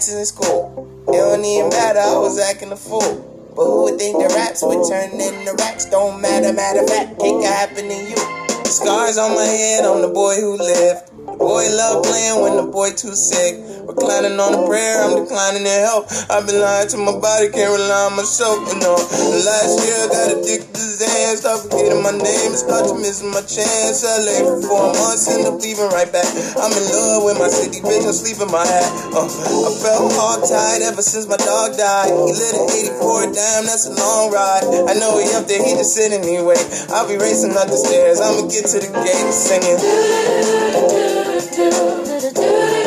[0.08, 0.88] in school.
[1.08, 3.52] It don't even matter, I was acting a fool.
[3.54, 5.84] But who would think the raps would turn into racks?
[5.84, 8.16] Don't matter, matter fact, it can happen to you.
[8.64, 11.08] Scars on my head, I'm the boy who lived.
[11.26, 13.54] The boy love playing when the boy too sick.
[13.82, 16.06] Reclining on the prayer, I'm declining in help.
[16.30, 18.62] I've been lying to my body, can't rely on myself.
[18.70, 21.34] You know, last year I got addicted to Xan.
[21.34, 24.06] Start forgetting my name, start to missing my chance.
[24.06, 26.30] I lay for four months, end up leaving right back.
[26.62, 28.86] I'm in love with my city, bitch, I'm sleeping my hat.
[29.18, 32.14] Uh, I felt hog tied ever since my dog died.
[32.14, 32.70] He lit an
[33.02, 34.62] 84, damn, that's a long ride.
[34.86, 36.60] I know he up there, he just sitting anyway.
[36.94, 39.82] I'll be racing up the stairs, I'ma get to the gate singing.
[42.42, 42.81] All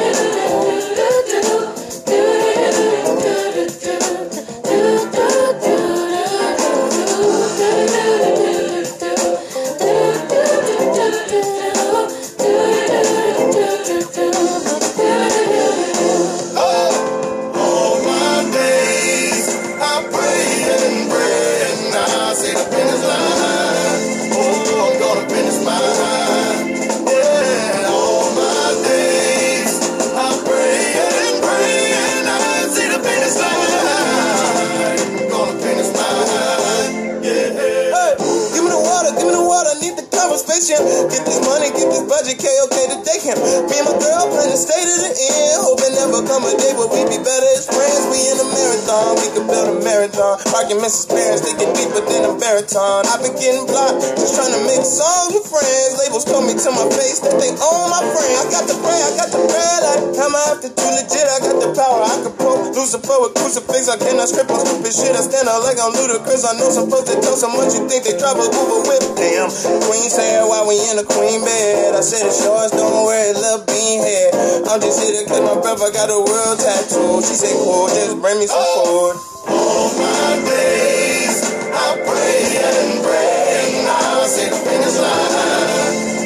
[42.36, 43.38] KOK to day him.
[43.40, 45.58] Me and my girl stay to the end.
[45.66, 48.06] Hoping never come a day where we be better as friends.
[48.14, 50.38] We in a marathon, we could build a marathon.
[50.54, 53.10] Arguments is parents, they get deeper than a baritone.
[53.10, 55.98] I've been getting blocked, just trying to make songs with friends.
[56.06, 58.34] Labels told me to my face that they own oh, my friend.
[58.38, 61.26] I got the prayer, I got the prayer, like, am I after too legit?
[61.26, 62.54] I got the power, I can pro.
[62.76, 65.16] Lucifer with crucifix, I cannot script on stupid shit.
[65.16, 66.46] I stand out like I'm Ludacris.
[66.46, 69.04] I know some folks that tell so much, you think they drive a Uber whip.
[69.18, 69.50] Damn,
[69.90, 71.96] queen said, why we in a queen bed?
[71.96, 74.30] I said, it's shorts don't a little bean head.
[74.70, 77.22] I'm just here to cut my breath, I got a world tattoo.
[77.22, 79.14] She said, cool, just bring me some oh.
[79.14, 79.52] food.
[79.52, 81.38] All my days,
[81.72, 85.32] I pray and pray, and I see the finish line.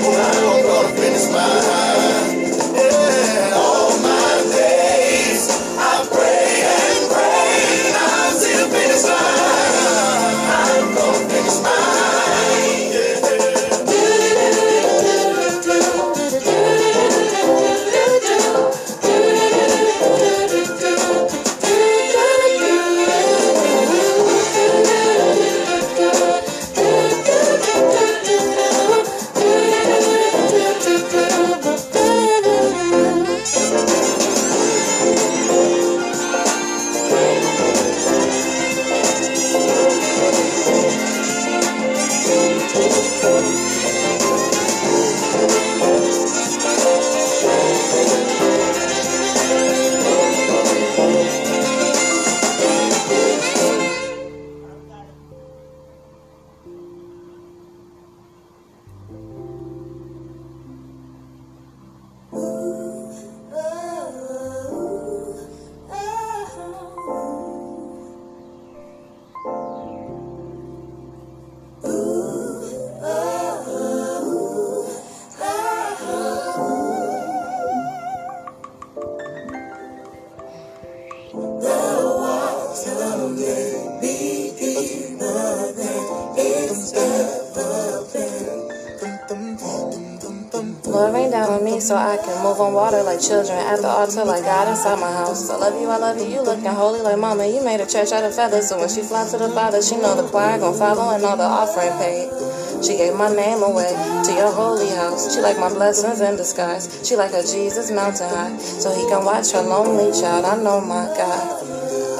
[0.01, 1.98] Oh, I'm gonna finish mine.
[93.19, 95.49] Children at the altar like God inside my house.
[95.49, 97.45] I love you, I love you, you looking holy like mama.
[97.45, 99.95] You made a church out of feathers, so when she fly to the Father, she
[99.97, 102.31] know the choir gon' follow and all the offering paid.
[102.83, 103.91] She gave my name away
[104.23, 105.35] to your holy house.
[105.35, 106.87] She like my blessings in disguise.
[107.07, 110.45] She like a Jesus mountain high, so he can watch her lonely child.
[110.45, 111.59] I know my God.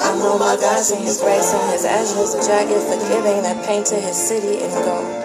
[0.01, 4.01] I know my God seen his grace and his ashes, a jagged forgiving that painted
[4.01, 5.18] his city in gold.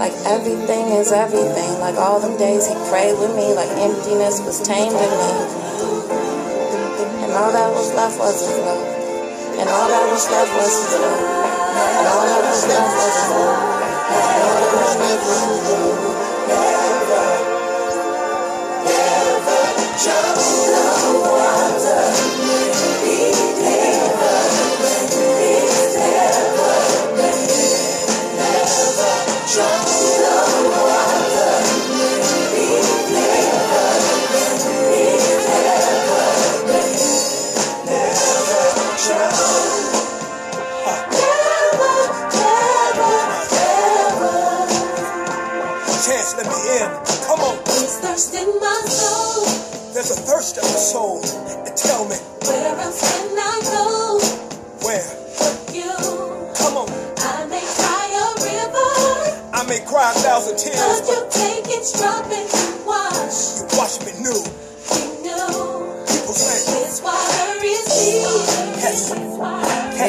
[0.00, 1.78] Like everything is everything.
[1.78, 5.30] Like all them days he prayed with me, like emptiness was tamed in me.
[7.20, 8.80] And all that was left was his love.
[9.60, 11.20] And all that was left was his love.
[12.00, 13.60] And all that was left was his love.
[14.08, 16.20] And all that was left was his love.
[29.50, 29.89] Chance,
[50.26, 51.20] thirst in my soul.
[51.66, 52.16] And tell me,
[52.46, 54.20] Where else can I go?
[54.86, 55.06] where?
[55.72, 55.92] You.
[56.56, 56.88] Come on.
[57.18, 61.84] I may cry a river, I may cry a thousand tears, but you take it,
[61.98, 62.39] drop and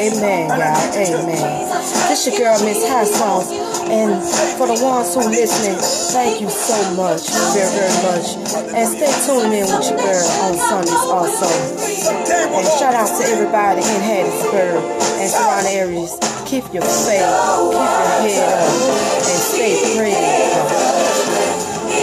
[0.02, 0.98] Amen, y'all.
[0.98, 1.70] Amen.
[2.10, 3.54] This your girl, Miss Hot Sauce.
[3.86, 4.18] And
[4.58, 5.78] for the ones who listening,
[6.10, 8.34] thank you so much, very, very much.
[8.74, 11.46] And stay tuned in with your girl on Sundays also.
[11.46, 14.82] And shout out to everybody in Hattiesburg
[15.22, 16.18] and surrounding areas.
[16.50, 18.74] Keep your faith, keep your head up,
[19.22, 20.18] and stay praying.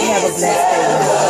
[0.08, 1.29] Have a blessed day.